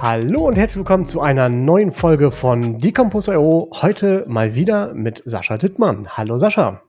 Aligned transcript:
Hallo 0.00 0.46
und 0.46 0.54
herzlich 0.54 0.76
willkommen 0.76 1.06
zu 1.06 1.20
einer 1.20 1.48
neuen 1.48 1.90
Folge 1.90 2.30
von 2.30 2.78
Decompose.io. 2.78 3.70
Heute 3.82 4.24
mal 4.28 4.54
wieder 4.54 4.94
mit 4.94 5.22
Sascha 5.24 5.58
Dittmann. 5.58 6.16
Hallo 6.16 6.38
Sascha. 6.38 6.82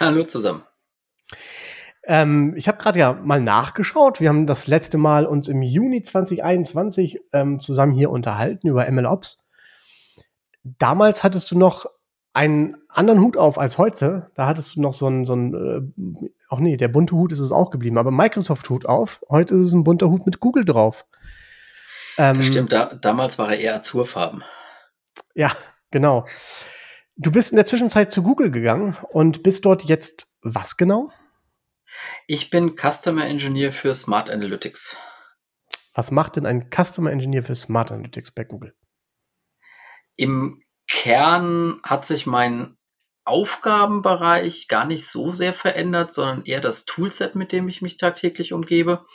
Hallo 0.00 0.24
zusammen. 0.24 0.64
Ähm, 2.06 2.54
ich 2.56 2.68
habe 2.68 2.78
gerade 2.78 2.98
ja 2.98 3.12
mal 3.14 3.40
nachgeschaut. 3.40 4.20
Wir 4.20 4.28
haben 4.28 4.46
das 4.46 4.66
letzte 4.66 4.98
Mal 4.98 5.26
uns 5.26 5.48
im 5.48 5.62
Juni 5.62 6.02
2021 6.02 7.20
ähm, 7.32 7.60
zusammen 7.60 7.92
hier 7.92 8.10
unterhalten 8.10 8.68
über 8.68 8.90
MLOps. 8.90 9.44
Damals 10.62 11.24
hattest 11.24 11.50
du 11.50 11.58
noch 11.58 11.86
einen 12.34 12.76
anderen 12.88 13.20
Hut 13.20 13.36
auf 13.36 13.58
als 13.58 13.78
heute. 13.78 14.30
Da 14.34 14.46
hattest 14.46 14.76
du 14.76 14.82
noch 14.82 14.92
so 14.92 15.06
ein, 15.06 15.24
so 15.24 15.34
ein 15.34 15.54
äh, 15.54 16.28
ach 16.50 16.58
nee, 16.58 16.76
der 16.76 16.88
bunte 16.88 17.14
Hut 17.14 17.32
ist 17.32 17.40
es 17.40 17.52
auch 17.52 17.70
geblieben, 17.70 17.96
aber 17.96 18.10
Microsoft-Hut 18.10 18.86
auf. 18.86 19.20
Heute 19.30 19.54
ist 19.54 19.68
es 19.68 19.72
ein 19.72 19.84
bunter 19.84 20.10
Hut 20.10 20.26
mit 20.26 20.40
Google 20.40 20.64
drauf. 20.64 21.06
Ähm, 22.18 22.42
stimmt, 22.42 22.72
da, 22.72 22.86
damals 22.86 23.38
war 23.38 23.50
er 23.50 23.58
eher 23.58 23.76
Azurfarben. 23.76 24.44
Ja, 25.34 25.52
genau. 25.90 26.26
Du 27.16 27.30
bist 27.30 27.52
in 27.52 27.56
der 27.56 27.66
Zwischenzeit 27.66 28.12
zu 28.12 28.22
Google 28.22 28.50
gegangen 28.50 28.96
und 29.10 29.42
bist 29.42 29.64
dort 29.64 29.84
jetzt 29.84 30.28
was 30.42 30.76
genau? 30.76 31.10
Ich 32.26 32.50
bin 32.50 32.76
Customer 32.76 33.26
Engineer 33.26 33.72
für 33.72 33.94
Smart 33.94 34.30
Analytics. 34.30 34.96
Was 35.94 36.10
macht 36.10 36.36
denn 36.36 36.46
ein 36.46 36.70
Customer 36.70 37.10
Engineer 37.10 37.42
für 37.42 37.54
Smart 37.54 37.92
Analytics 37.92 38.32
bei 38.32 38.44
Google? 38.44 38.74
Im 40.16 40.62
Kern 40.88 41.80
hat 41.82 42.04
sich 42.06 42.26
mein 42.26 42.76
Aufgabenbereich 43.24 44.68
gar 44.68 44.84
nicht 44.84 45.06
so 45.06 45.32
sehr 45.32 45.54
verändert, 45.54 46.12
sondern 46.12 46.44
eher 46.44 46.60
das 46.60 46.84
Toolset, 46.84 47.34
mit 47.34 47.52
dem 47.52 47.68
ich 47.68 47.80
mich 47.80 47.96
tagtäglich 47.96 48.52
umgebe. 48.52 49.06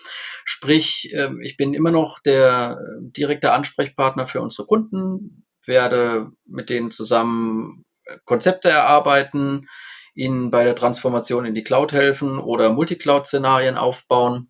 Sprich, 0.46 1.12
ähm, 1.14 1.42
ich 1.42 1.58
bin 1.58 1.76
immer 1.76 1.92
noch 1.92 2.20
der 2.20 2.80
äh, 2.80 3.12
direkte 3.12 3.52
Ansprechpartner 3.52 4.26
für 4.26 4.42
unsere 4.42 4.68
Kunden, 4.68 5.46
werde 5.68 6.32
mit 6.46 6.72
denen 6.72 6.90
zusammen 6.90 7.86
äh, 8.06 8.18
Konzepte 8.26 8.70
erarbeiten, 8.70 9.68
ihnen 10.14 10.52
bei 10.52 10.64
der 10.64 10.76
Transformation 10.76 11.46
in 11.46 11.56
die 11.56 11.64
Cloud 11.64 11.94
helfen 11.94 12.40
oder 12.40 12.72
Multicloud-Szenarien 12.72 13.78
aufbauen 13.78 14.50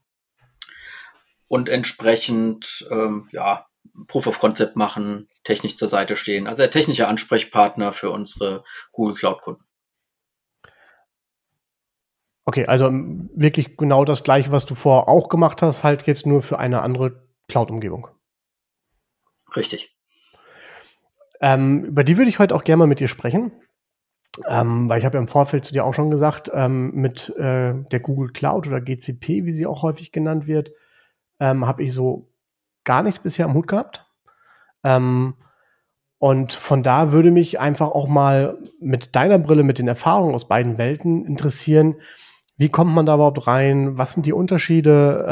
und 1.47 1.69
entsprechend 1.69 2.88
ähm, 2.91 3.27
ja, 3.31 3.66
Proof 4.07 4.27
of 4.27 4.39
Concept 4.39 4.75
machen, 4.75 5.27
technisch 5.43 5.75
zur 5.75 5.88
Seite 5.88 6.16
stehen. 6.16 6.47
Also 6.47 6.63
der 6.63 6.71
technische 6.71 7.07
Ansprechpartner 7.07 7.93
für 7.93 8.11
unsere 8.11 8.63
Google 8.91 9.16
Cloud-Kunden. 9.16 9.63
Okay, 12.45 12.66
also 12.66 12.89
wirklich 12.91 13.77
genau 13.77 14.05
das 14.05 14.23
gleiche, 14.23 14.51
was 14.51 14.66
du 14.66 14.73
vorher 14.73 15.07
auch 15.07 15.29
gemacht 15.29 15.61
hast, 15.61 15.83
halt 15.83 16.07
jetzt 16.07 16.25
nur 16.25 16.41
für 16.41 16.57
eine 16.57 16.81
andere 16.81 17.29
Cloud-Umgebung. 17.47 18.07
Richtig. 19.55 19.95
Ähm, 21.41 21.85
über 21.85 22.03
die 22.03 22.17
würde 22.17 22.29
ich 22.29 22.39
heute 22.39 22.55
auch 22.55 22.63
gerne 22.63 22.79
mal 22.79 22.88
mit 22.88 22.99
dir 22.99 23.07
sprechen. 23.07 23.51
Ähm, 24.47 24.89
weil 24.89 24.99
ich 24.99 25.05
habe 25.05 25.17
ja 25.17 25.21
im 25.21 25.27
Vorfeld 25.27 25.65
zu 25.65 25.73
dir 25.73 25.85
auch 25.85 25.93
schon 25.93 26.11
gesagt, 26.11 26.49
ähm, 26.53 26.91
mit 26.93 27.29
äh, 27.37 27.73
der 27.91 27.99
Google 27.99 28.31
Cloud 28.31 28.67
oder 28.67 28.81
GCP, 28.81 29.45
wie 29.45 29.53
sie 29.53 29.65
auch 29.65 29.83
häufig 29.83 30.11
genannt 30.11 30.47
wird, 30.47 30.71
ähm, 31.39 31.65
habe 31.65 31.83
ich 31.83 31.93
so 31.93 32.29
gar 32.83 33.03
nichts 33.03 33.19
bisher 33.19 33.45
am 33.45 33.53
Hut 33.53 33.67
gehabt. 33.67 34.05
Ähm, 34.83 35.35
und 36.17 36.53
von 36.53 36.83
da 36.83 37.11
würde 37.11 37.31
mich 37.31 37.59
einfach 37.59 37.88
auch 37.88 38.07
mal 38.07 38.57
mit 38.79 39.16
deiner 39.16 39.39
Brille, 39.39 39.63
mit 39.63 39.79
den 39.79 39.88
Erfahrungen 39.88 40.35
aus 40.35 40.47
beiden 40.47 40.78
Welten 40.78 41.25
interessieren, 41.25 41.95
wie 42.57 42.69
kommt 42.69 42.94
man 42.94 43.05
da 43.05 43.16
überhaupt 43.16 43.47
rein? 43.47 43.97
Was 43.97 44.13
sind 44.13 44.25
die 44.25 44.33
Unterschiede? 44.33 45.25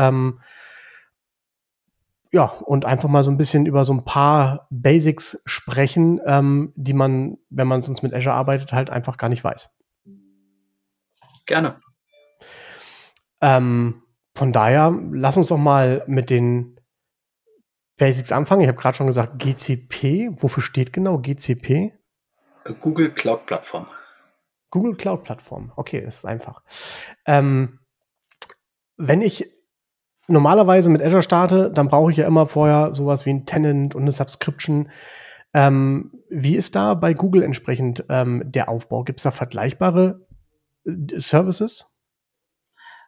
Ja, 2.32 2.46
und 2.46 2.86
einfach 2.86 3.10
mal 3.10 3.24
so 3.24 3.32
ein 3.32 3.38
bisschen 3.38 3.66
über 3.66 3.86
so 3.86 3.94
ein 3.94 4.04
paar 4.04 4.68
Basics 4.70 5.42
sprechen, 5.46 6.20
ähm, 6.26 6.74
die 6.76 6.94
man, 6.94 7.38
wenn 7.50 7.68
man 7.68 7.82
sonst 7.82 8.04
mit 8.04 8.14
Azure 8.14 8.36
arbeitet, 8.36 8.74
halt 8.74 8.90
einfach 8.90 9.18
gar 9.18 9.30
nicht 9.30 9.44
weiß. 9.44 9.70
Gerne. 11.46 11.80
Ähm, 13.40 14.04
von 14.36 14.52
daher, 14.52 14.98
lass 15.12 15.38
uns 15.38 15.48
doch 15.48 15.58
mal 15.58 16.04
mit 16.08 16.30
den 16.30 16.80
Basics 17.98 18.32
anfangen. 18.32 18.62
Ich 18.62 18.68
habe 18.68 18.78
gerade 18.78 18.96
schon 18.96 19.08
gesagt, 19.08 19.40
GCP. 19.40 20.30
Wofür 20.42 20.62
steht 20.62 20.94
genau 20.94 21.18
GCP? 21.18 21.94
Google 22.80 23.12
Cloud 23.12 23.46
Plattform. 23.46 23.88
Google 24.70 24.96
Cloud 24.96 25.24
Plattform. 25.24 25.72
Okay, 25.76 26.02
das 26.02 26.18
ist 26.18 26.26
einfach. 26.26 26.62
Ähm, 27.26 27.80
wenn 28.98 29.22
ich 29.22 29.52
normalerweise 30.28 30.90
mit 30.90 31.02
Azure 31.02 31.24
starte, 31.24 31.72
dann 31.72 31.88
brauche 31.88 32.12
ich 32.12 32.18
ja 32.18 32.28
immer 32.28 32.48
vorher 32.48 32.94
sowas 32.96 33.26
wie 33.26 33.32
ein 33.32 33.46
Tenant 33.46 33.96
und 33.96 34.04
eine 34.04 34.12
Subscription. 34.12 34.90
Ähm, 35.54 36.12
wie 36.30 36.56
ist 36.56 36.76
da 36.76 36.94
bei 36.94 37.14
Google 37.14 37.44
entsprechend 37.44 38.04
ähm, 38.10 38.44
der 38.46 38.70
Aufbau? 38.70 39.04
Gibt 39.04 39.20
es 39.20 39.24
da 39.24 39.32
vergleichbare 39.32 40.28
äh, 40.86 41.20
Services? 41.20 41.86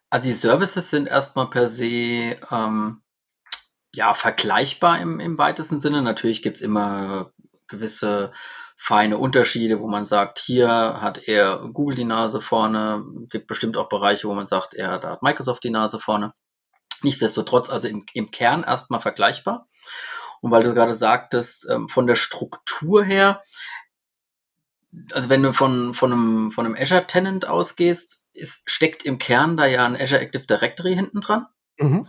Also 0.09 0.29
die 0.29 0.33
Services 0.33 0.89
sind 0.89 1.07
erstmal 1.07 1.47
per 1.47 1.67
se 1.67 2.37
ähm, 2.51 3.01
ja, 3.93 4.13
vergleichbar 4.13 4.99
im, 4.99 5.19
im 5.19 5.37
weitesten 5.37 5.79
Sinne. 5.79 6.01
Natürlich 6.01 6.41
gibt's 6.41 6.61
immer 6.61 7.31
gewisse 7.67 8.31
feine 8.77 9.17
Unterschiede, 9.17 9.81
wo 9.81 9.89
man 9.89 10.05
sagt, 10.05 10.39
hier 10.39 11.01
hat 11.01 11.27
er 11.27 11.69
Google 11.73 11.97
die 11.97 12.05
Nase 12.05 12.41
vorne, 12.41 13.03
gibt 13.29 13.47
bestimmt 13.47 13.75
auch 13.75 13.89
Bereiche, 13.89 14.27
wo 14.27 14.33
man 14.33 14.47
sagt, 14.47 14.73
er 14.73 14.99
da 14.99 15.11
hat 15.11 15.21
Microsoft 15.21 15.63
die 15.65 15.69
Nase 15.69 15.99
vorne. 15.99 16.33
Nichtsdestotrotz, 17.03 17.69
also 17.69 17.87
im, 17.87 18.05
im 18.13 18.31
Kern 18.31 18.63
erstmal 18.63 18.99
vergleichbar. 18.99 19.67
Und 20.41 20.51
weil 20.51 20.63
du 20.63 20.73
gerade 20.73 20.93
sagtest, 20.93 21.67
ähm, 21.69 21.89
von 21.89 22.07
der 22.07 22.15
Struktur 22.15 23.03
her, 23.03 23.43
also 25.13 25.29
wenn 25.29 25.43
du 25.43 25.53
von, 25.53 25.93
von 25.93 26.11
einem, 26.11 26.51
von 26.51 26.65
einem 26.65 26.75
Azure 26.79 27.05
Tenant 27.05 27.47
ausgehst, 27.47 28.25
ist, 28.33 28.69
steckt 28.69 29.03
im 29.03 29.17
Kern 29.17 29.57
da 29.57 29.65
ja 29.65 29.85
ein 29.85 29.99
Azure 29.99 30.21
Active 30.21 30.45
Directory 30.45 30.95
hinten 30.95 31.21
dran. 31.21 31.47
Mhm. 31.77 32.07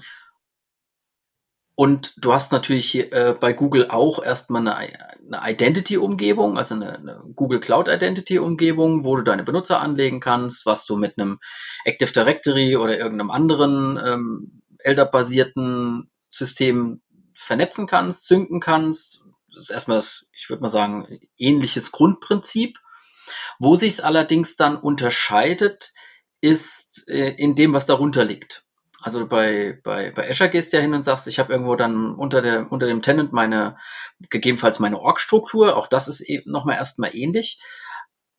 Und 1.74 2.12
du 2.18 2.34
hast 2.34 2.52
natürlich 2.52 3.10
äh, 3.10 3.34
bei 3.40 3.54
Google 3.54 3.88
auch 3.88 4.22
erstmal 4.22 4.60
eine, 4.60 4.76
eine 4.76 5.50
Identity-Umgebung, 5.50 6.58
also 6.58 6.74
eine, 6.74 6.98
eine, 6.98 7.22
Google 7.34 7.58
Cloud 7.58 7.88
Identity-Umgebung, 7.88 9.02
wo 9.02 9.16
du 9.16 9.22
deine 9.22 9.44
Benutzer 9.44 9.80
anlegen 9.80 10.20
kannst, 10.20 10.66
was 10.66 10.84
du 10.84 10.96
mit 10.96 11.18
einem 11.18 11.38
Active 11.86 12.12
Directory 12.12 12.76
oder 12.76 12.98
irgendeinem 12.98 13.30
anderen 13.30 13.98
ähm, 14.06 14.59
LDAP-basierten 14.84 16.10
System 16.30 17.02
vernetzen 17.34 17.86
kannst, 17.86 18.26
synken 18.26 18.60
kannst. 18.60 19.22
Das 19.52 19.64
ist 19.64 19.70
erstmal 19.70 19.98
das, 19.98 20.26
ich 20.32 20.48
würde 20.48 20.62
mal 20.62 20.68
sagen, 20.68 21.20
ähnliches 21.36 21.92
Grundprinzip. 21.92 22.78
Wo 23.58 23.76
sich 23.76 23.94
es 23.94 24.00
allerdings 24.00 24.56
dann 24.56 24.76
unterscheidet, 24.76 25.92
ist 26.40 27.08
äh, 27.08 27.34
in 27.36 27.54
dem, 27.54 27.72
was 27.72 27.86
darunter 27.86 28.24
liegt. 28.24 28.64
Also 29.02 29.26
bei, 29.26 29.78
bei, 29.82 30.10
bei 30.10 30.28
Azure 30.28 30.50
gehst 30.50 30.72
du 30.72 30.76
ja 30.76 30.82
hin 30.82 30.92
und 30.92 31.02
sagst, 31.02 31.26
ich 31.26 31.38
habe 31.38 31.52
irgendwo 31.52 31.74
dann 31.74 32.14
unter, 32.14 32.42
der, 32.42 32.70
unter 32.70 32.86
dem 32.86 33.00
Tenant 33.00 33.32
meine, 33.32 33.78
gegebenenfalls 34.28 34.78
meine 34.78 35.00
Org-Struktur. 35.00 35.76
Auch 35.76 35.86
das 35.86 36.06
ist 36.06 36.20
eben 36.20 36.50
nochmal 36.50 36.76
erstmal 36.76 37.14
ähnlich. 37.14 37.60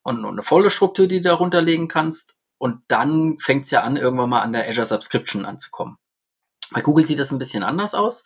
Und, 0.02 0.24
und 0.24 0.32
eine 0.32 0.42
volle 0.42 0.70
Struktur, 0.70 1.08
die 1.08 1.20
du 1.20 1.28
darunter 1.28 1.60
legen 1.60 1.88
kannst. 1.88 2.36
Und 2.58 2.82
dann 2.86 3.38
fängt 3.40 3.64
es 3.64 3.72
ja 3.72 3.82
an, 3.82 3.96
irgendwann 3.96 4.30
mal 4.30 4.42
an 4.42 4.52
der 4.52 4.68
Azure 4.68 4.86
Subscription 4.86 5.44
anzukommen. 5.44 5.96
Bei 6.72 6.80
Google 6.80 7.06
sieht 7.06 7.18
das 7.18 7.30
ein 7.30 7.38
bisschen 7.38 7.62
anders 7.62 7.94
aus. 7.94 8.24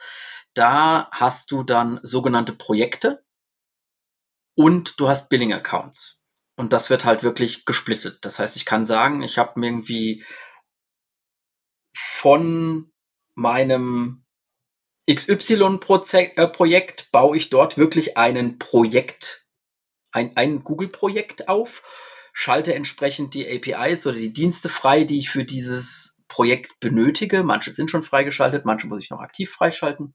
Da 0.54 1.08
hast 1.10 1.50
du 1.50 1.62
dann 1.62 2.00
sogenannte 2.02 2.52
Projekte 2.52 3.24
und 4.56 4.98
du 4.98 5.08
hast 5.08 5.28
Billing 5.28 5.52
Accounts. 5.52 6.22
Und 6.56 6.72
das 6.72 6.88
wird 6.88 7.04
halt 7.04 7.22
wirklich 7.22 7.66
gesplittet. 7.66 8.18
Das 8.22 8.38
heißt, 8.38 8.56
ich 8.56 8.64
kann 8.64 8.86
sagen, 8.86 9.22
ich 9.22 9.36
habe 9.36 9.60
irgendwie 9.62 10.24
von 11.94 12.90
meinem 13.34 14.24
XY-Projekt 15.08 16.38
äh, 16.38 17.06
baue 17.12 17.36
ich 17.36 17.50
dort 17.50 17.76
wirklich 17.76 18.16
einen 18.16 18.58
Projekt, 18.58 19.46
ein, 20.10 20.36
ein 20.36 20.64
Google-Projekt 20.64 21.48
auf, 21.48 21.82
schalte 22.32 22.74
entsprechend 22.74 23.34
die 23.34 23.46
APIs 23.46 24.06
oder 24.06 24.16
die 24.16 24.32
Dienste 24.32 24.68
frei, 24.68 25.04
die 25.04 25.18
ich 25.18 25.30
für 25.30 25.44
dieses 25.44 26.15
Projekt 26.28 26.78
benötige. 26.80 27.42
Manche 27.42 27.72
sind 27.72 27.90
schon 27.90 28.02
freigeschaltet, 28.02 28.64
manche 28.64 28.86
muss 28.86 29.02
ich 29.02 29.10
noch 29.10 29.20
aktiv 29.20 29.50
freischalten 29.50 30.14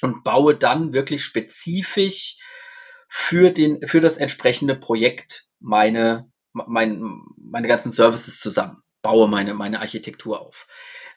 und 0.00 0.24
baue 0.24 0.54
dann 0.54 0.92
wirklich 0.92 1.24
spezifisch 1.24 2.38
für 3.08 3.50
den, 3.50 3.86
für 3.86 4.00
das 4.00 4.16
entsprechende 4.16 4.74
Projekt 4.74 5.48
meine, 5.60 6.30
mein, 6.52 7.20
meine 7.36 7.68
ganzen 7.68 7.92
Services 7.92 8.40
zusammen. 8.40 8.82
baue 9.02 9.28
meine, 9.28 9.54
meine 9.54 9.80
Architektur 9.80 10.40
auf. 10.40 10.66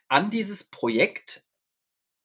An 0.08 0.30
dieses 0.30 0.66
Projekt 0.66 1.46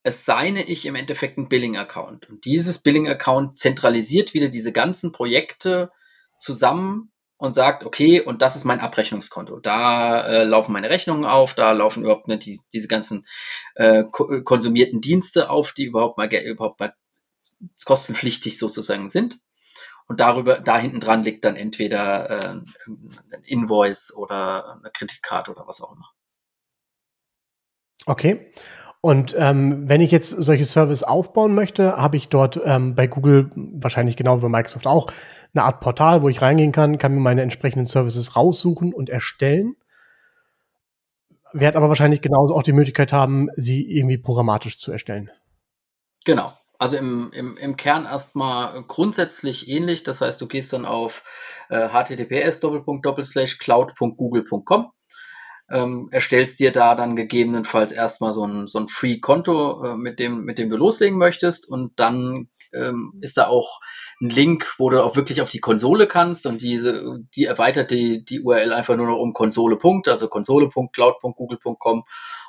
assigne 0.05 0.63
ich 0.63 0.87
im 0.87 0.95
Endeffekt 0.95 1.39
einen 1.39 1.49
Billing-Account. 1.49 2.29
Und 2.29 2.45
dieses 2.45 2.79
Billing-Account 2.79 3.57
zentralisiert 3.57 4.35
wieder 4.35 4.49
diese 4.49 4.73
ganzen 4.73 5.13
Projekte 5.13 5.91
zusammen 6.39 7.13
und 7.41 7.55
sagt, 7.55 7.85
okay, 7.85 8.21
und 8.21 8.43
das 8.43 8.55
ist 8.55 8.65
mein 8.65 8.81
Abrechnungskonto. 8.81 9.61
Da 9.61 10.27
äh, 10.27 10.45
laufen 10.45 10.73
meine 10.73 10.91
Rechnungen 10.91 11.25
auf, 11.25 11.55
da 11.55 11.73
laufen 11.73 12.03
überhaupt 12.03 12.29
nicht 12.29 12.45
die, 12.45 12.61
diese 12.75 12.87
ganzen 12.87 13.27
äh, 13.77 14.05
ko 14.05 14.43
konsumierten 14.45 15.01
Dienste 15.01 15.49
auf, 15.49 15.73
die 15.73 15.87
überhaupt 15.87 16.19
mal 16.19 16.33
überhaupt 16.33 16.81
mal 16.81 16.95
kostenpflichtig 17.87 18.59
sozusagen 18.59 19.09
sind. 19.09 19.39
Und 20.07 20.21
darüber, 20.21 20.61
da 20.61 20.77
hinten 20.77 21.01
dran 21.01 21.25
liegt 21.25 21.47
dann 21.47 21.57
entweder 21.57 22.29
äh, 22.29 22.49
ein 23.33 23.43
Invoice 23.45 24.15
oder 24.15 24.77
eine 24.79 24.91
Kreditkarte 24.93 25.51
oder 25.53 25.67
was 25.67 25.81
auch 25.81 25.93
immer. 25.93 26.11
Okay. 28.05 28.53
Und 29.01 29.35
ähm, 29.39 29.89
wenn 29.89 30.03
ich 30.03 30.11
jetzt 30.11 30.29
solche 30.29 30.67
Service 30.67 31.05
aufbauen 31.05 31.55
möchte, 31.55 31.97
habe 31.97 32.19
ich 32.19 32.29
dort 32.29 32.61
ähm, 32.63 32.95
bei 32.95 33.07
Google 33.07 33.51
wahrscheinlich 33.55 34.17
genau 34.17 34.37
wie 34.37 34.43
bei 34.43 34.49
Microsoft 34.51 34.87
auch 34.87 35.11
eine 35.55 35.65
Art 35.65 35.81
Portal, 35.81 36.23
wo 36.23 36.29
ich 36.29 36.43
reingehen 36.43 36.73
kann, 36.73 36.99
kann 36.99 37.15
mir 37.15 37.21
meine 37.21 37.43
entsprechenden 37.43 37.87
Services 37.87 38.37
raussuchen 38.37 38.93
und 38.93 39.11
erstellen. 39.11 39.77
Werde 41.53 41.79
aber 41.79 41.89
wahrscheinlich 41.89 42.21
genauso 42.21 42.55
auch 42.55 42.63
die 42.63 42.73
Möglichkeit 42.73 43.13
haben, 43.13 43.49
sie 43.57 43.91
irgendwie 43.91 44.19
programmatisch 44.19 44.79
zu 44.79 44.93
erstellen. 44.93 45.31
Genau. 46.25 46.53
Also 46.79 46.97
im, 46.97 47.31
im, 47.35 47.57
im 47.57 47.77
Kern 47.77 48.07
erstmal 48.07 48.85
grundsätzlich 48.85 49.69
ähnlich. 49.69 50.03
Das 50.03 50.21
heißt, 50.21 50.41
du 50.41 50.47
gehst 50.47 50.73
dann 50.73 50.87
auf 50.87 51.25
äh, 51.69 51.89
https 51.89 52.61
cloud.google.com 53.59 54.93
ähm, 55.71 56.09
erstellst 56.11 56.59
dir 56.61 56.73
da 56.73 56.95
dann 56.95 57.17
gegebenenfalls 57.17 57.93
erstmal 57.93 58.35
so 58.35 58.45
ein, 58.45 58.67
so 58.67 58.79
ein 58.79 58.89
Free-Konto, 58.89 59.85
äh, 59.85 59.97
mit, 59.97 60.19
dem, 60.19 60.45
mit 60.45 60.59
dem 60.59 60.69
du 60.69 60.77
loslegen 60.77 61.17
möchtest 61.17 61.69
und 61.69 61.99
dann 61.99 62.49
ähm, 62.73 63.13
ist 63.21 63.37
da 63.37 63.49
auch 63.49 63.81
ein 64.21 64.31
Link, 64.31 64.75
wo 64.79 64.91
du 64.91 65.03
auch 65.03 65.17
wirklich 65.17 65.43
auf 65.43 65.49
die 65.49 65.61
Konsole 65.61 66.07
kannst 66.07 66.47
und 66.47 66.63
diese, 66.63 67.21
die 67.35 67.45
erweitert 67.45 67.91
die, 67.91 68.25
die 68.25 68.41
URL 68.41 68.73
einfach 68.73 68.97
nur 68.97 69.07
noch 69.07 69.19
um 69.19 69.33
Konsole. 69.33 69.79
also 70.07 70.29
konsole.cloud.google.com 70.29 72.05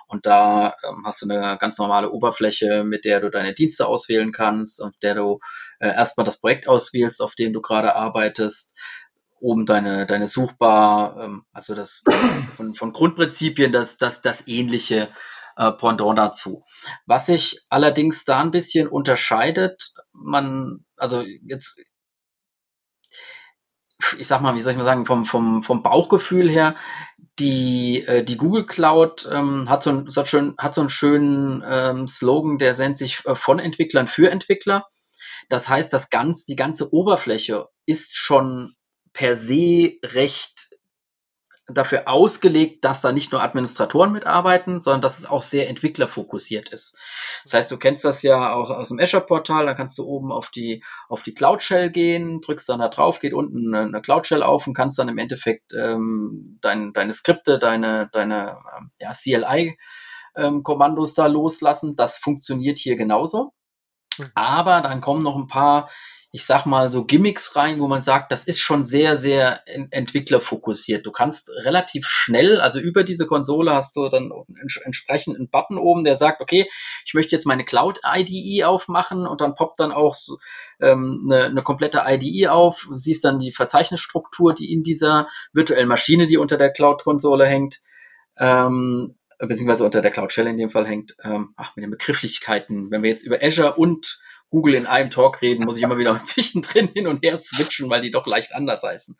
und 0.07 0.25
da 0.25 0.75
ähm, 0.87 1.03
hast 1.05 1.21
du 1.21 1.29
eine 1.29 1.57
ganz 1.57 1.77
normale 1.77 2.11
Oberfläche, 2.11 2.83
mit 2.83 3.05
der 3.05 3.21
du 3.21 3.29
deine 3.29 3.53
Dienste 3.53 3.87
auswählen 3.87 4.33
kannst 4.33 4.81
und 4.81 4.95
der 5.03 5.15
du 5.15 5.39
äh, 5.79 5.87
erstmal 5.87 6.25
das 6.25 6.37
Projekt 6.37 6.67
auswählst, 6.67 7.21
auf 7.21 7.33
dem 7.35 7.53
du 7.53 7.61
gerade 7.61 7.95
arbeitest 7.95 8.77
oben 9.39 9.65
deine, 9.65 10.05
deine 10.05 10.27
Suchbar, 10.27 11.17
ähm, 11.23 11.45
also 11.53 11.75
das 11.75 12.03
von, 12.49 12.73
von 12.73 12.91
Grundprinzipien 12.91 13.71
das, 13.71 13.97
das, 13.97 14.21
das 14.21 14.47
ähnliche 14.47 15.09
äh, 15.61 15.71
Pendant 15.71 16.17
dazu. 16.17 16.65
Was 17.05 17.27
sich 17.27 17.61
allerdings 17.69 18.25
da 18.25 18.41
ein 18.41 18.51
bisschen 18.51 18.87
unterscheidet, 18.87 19.93
man, 20.11 20.85
also 20.97 21.21
jetzt, 21.21 21.79
ich 24.17 24.27
sag 24.27 24.41
mal, 24.41 24.55
wie 24.55 24.61
soll 24.61 24.71
ich 24.71 24.77
mal 24.79 24.83
sagen, 24.85 25.05
vom, 25.05 25.25
vom, 25.25 25.61
vom 25.61 25.83
Bauchgefühl 25.83 26.49
her, 26.49 26.75
die, 27.37 28.03
äh, 28.07 28.23
die 28.23 28.37
Google 28.37 28.65
Cloud 28.65 29.29
ähm, 29.31 29.69
hat, 29.69 29.83
so 29.83 29.91
ein, 29.91 30.09
so 30.09 30.25
schön, 30.25 30.55
hat 30.57 30.73
so 30.73 30.81
einen 30.81 30.89
schönen 30.89 31.63
ähm, 31.67 32.07
Slogan, 32.07 32.57
der 32.57 32.75
nennt 32.77 32.97
sich 32.97 33.23
äh, 33.25 33.35
von 33.35 33.59
Entwicklern 33.59 34.07
für 34.07 34.31
Entwickler. 34.31 34.87
Das 35.47 35.69
heißt, 35.69 35.93
das 35.93 36.09
ganz, 36.09 36.45
die 36.45 36.55
ganze 36.55 36.91
Oberfläche 36.93 37.67
ist 37.85 38.15
schon 38.15 38.73
per 39.13 39.35
se 39.37 39.93
recht 40.03 40.60
dafür 41.67 42.07
ausgelegt, 42.07 42.83
dass 42.85 43.01
da 43.01 43.11
nicht 43.11 43.31
nur 43.31 43.41
Administratoren 43.41 44.11
mitarbeiten, 44.11 44.79
sondern 44.79 45.01
dass 45.01 45.19
es 45.19 45.25
auch 45.25 45.41
sehr 45.41 45.69
entwicklerfokussiert 45.69 46.69
ist. 46.69 46.97
Das 47.43 47.53
heißt, 47.53 47.71
du 47.71 47.77
kennst 47.77 48.03
das 48.03 48.23
ja 48.23 48.53
auch 48.53 48.69
aus 48.69 48.89
dem 48.89 48.99
Azure-Portal, 48.99 49.65
da 49.65 49.73
kannst 49.73 49.97
du 49.97 50.05
oben 50.05 50.31
auf 50.31 50.49
die, 50.49 50.83
auf 51.07 51.23
die 51.23 51.33
Cloud 51.33 51.61
Shell 51.61 51.91
gehen, 51.91 52.41
drückst 52.41 52.69
dann 52.69 52.79
da 52.79 52.89
drauf, 52.89 53.19
geht 53.19 53.33
unten 53.33 53.73
eine, 53.73 53.85
eine 53.85 54.01
Cloud 54.01 54.27
Shell 54.27 54.43
auf 54.43 54.67
und 54.67 54.73
kannst 54.73 54.97
dann 54.99 55.07
im 55.07 55.17
Endeffekt 55.17 55.73
ähm, 55.73 56.57
dein, 56.61 56.93
deine 56.93 57.13
Skripte, 57.13 57.59
deine, 57.59 58.09
deine 58.11 58.57
ähm, 58.77 58.91
ja, 58.99 59.13
CLI-Kommandos 59.13 61.09
ähm, 61.11 61.15
da 61.15 61.27
loslassen. 61.27 61.95
Das 61.95 62.17
funktioniert 62.17 62.77
hier 62.77 62.95
genauso. 62.95 63.53
Mhm. 64.17 64.31
Aber 64.35 64.81
dann 64.81 65.01
kommen 65.01 65.23
noch 65.23 65.35
ein 65.35 65.47
paar 65.47 65.89
ich 66.33 66.45
sag 66.45 66.65
mal, 66.65 66.89
so 66.91 67.03
Gimmicks 67.03 67.57
rein, 67.57 67.79
wo 67.81 67.89
man 67.89 68.01
sagt, 68.01 68.31
das 68.31 68.45
ist 68.45 68.59
schon 68.59 68.85
sehr, 68.85 69.17
sehr 69.17 69.63
entwicklerfokussiert. 69.91 71.05
Du 71.05 71.11
kannst 71.11 71.51
relativ 71.65 72.07
schnell, 72.07 72.61
also 72.61 72.79
über 72.79 73.03
diese 73.03 73.27
Konsole 73.27 73.73
hast 73.73 73.93
du 73.97 74.07
dann 74.07 74.31
entsprechend 74.85 75.35
einen 75.35 75.49
Button 75.49 75.77
oben, 75.77 76.05
der 76.05 76.15
sagt, 76.15 76.39
okay, 76.39 76.69
ich 77.05 77.13
möchte 77.13 77.35
jetzt 77.35 77.45
meine 77.45 77.65
Cloud-IDE 77.65 78.63
aufmachen 78.63 79.27
und 79.27 79.41
dann 79.41 79.55
poppt 79.55 79.81
dann 79.81 79.91
auch 79.91 80.15
so, 80.15 80.37
ähm, 80.79 81.29
eine, 81.29 81.45
eine 81.45 81.63
komplette 81.63 82.03
IDE 82.07 82.47
auf, 82.47 82.87
siehst 82.95 83.25
dann 83.25 83.39
die 83.39 83.51
Verzeichnisstruktur, 83.51 84.55
die 84.55 84.71
in 84.71 84.83
dieser 84.83 85.27
virtuellen 85.51 85.89
Maschine, 85.89 86.27
die 86.27 86.37
unter 86.37 86.57
der 86.57 86.71
Cloud-Konsole 86.71 87.45
hängt, 87.45 87.81
ähm, 88.37 89.17
beziehungsweise 89.37 89.83
unter 89.83 90.01
der 90.01 90.11
Cloud 90.11 90.31
Shell 90.31 90.47
in 90.47 90.55
dem 90.55 90.69
Fall 90.69 90.87
hängt, 90.87 91.17
ähm, 91.23 91.53
ach, 91.57 91.75
mit 91.75 91.83
den 91.83 91.91
Begrifflichkeiten, 91.91 92.89
wenn 92.89 93.03
wir 93.03 93.09
jetzt 93.09 93.25
über 93.25 93.39
Azure 93.41 93.73
und 93.73 94.21
Google 94.51 94.75
in 94.75 94.85
einem 94.85 95.09
Talk 95.09 95.41
reden, 95.41 95.63
muss 95.63 95.77
ich 95.77 95.83
immer 95.83 95.97
wieder 95.97 96.19
zwischendrin 96.25 96.89
hin 96.93 97.07
und 97.07 97.23
her 97.23 97.37
switchen, 97.37 97.89
weil 97.89 98.01
die 98.01 98.11
doch 98.11 98.27
leicht 98.27 98.53
anders 98.53 98.83
heißen. 98.83 99.15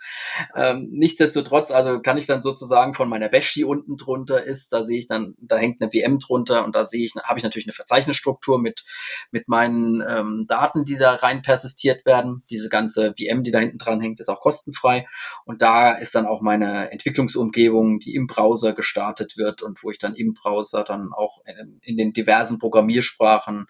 Ähm, 0.55 0.89
nichtsdestotrotz, 0.91 1.71
also 1.71 2.01
kann 2.01 2.17
ich 2.17 2.27
dann 2.27 2.43
sozusagen 2.43 2.93
von 2.93 3.07
meiner 3.09 3.29
Bash, 3.29 3.53
die 3.53 3.63
unten 3.63 3.95
drunter 3.95 4.43
ist, 4.43 4.73
da 4.73 4.83
sehe 4.83 4.99
ich 4.99 5.07
dann, 5.07 5.35
da 5.39 5.57
hängt 5.57 5.81
eine 5.81 5.89
VM 5.89 6.19
drunter 6.19 6.65
und 6.65 6.75
da 6.75 6.83
sehe 6.83 7.05
ich, 7.05 7.13
habe 7.23 7.39
ich 7.39 7.43
natürlich 7.43 7.65
eine 7.65 7.73
Verzeichnisstruktur 7.73 8.59
mit, 8.59 8.83
mit 9.31 9.47
meinen 9.47 10.03
ähm, 10.07 10.45
Daten, 10.47 10.83
die 10.83 10.97
da 10.97 11.15
rein 11.15 11.41
persistiert 11.41 12.05
werden. 12.05 12.43
Diese 12.49 12.67
ganze 12.67 13.13
VM, 13.17 13.43
die 13.43 13.51
da 13.51 13.59
hinten 13.59 13.77
dran 13.77 14.01
hängt, 14.01 14.19
ist 14.19 14.29
auch 14.29 14.41
kostenfrei. 14.41 15.07
Und 15.45 15.61
da 15.61 15.93
ist 15.93 16.13
dann 16.13 16.25
auch 16.25 16.41
meine 16.41 16.91
Entwicklungsumgebung, 16.91 17.99
die 17.99 18.15
im 18.15 18.27
Browser 18.27 18.73
gestartet 18.73 19.37
wird 19.37 19.61
und 19.61 19.81
wo 19.81 19.91
ich 19.91 19.97
dann 19.97 20.13
im 20.13 20.33
Browser 20.33 20.83
dann 20.83 21.13
auch 21.13 21.39
in, 21.45 21.79
in 21.81 21.95
den 21.95 22.11
diversen 22.11 22.59
Programmiersprachen 22.59 23.67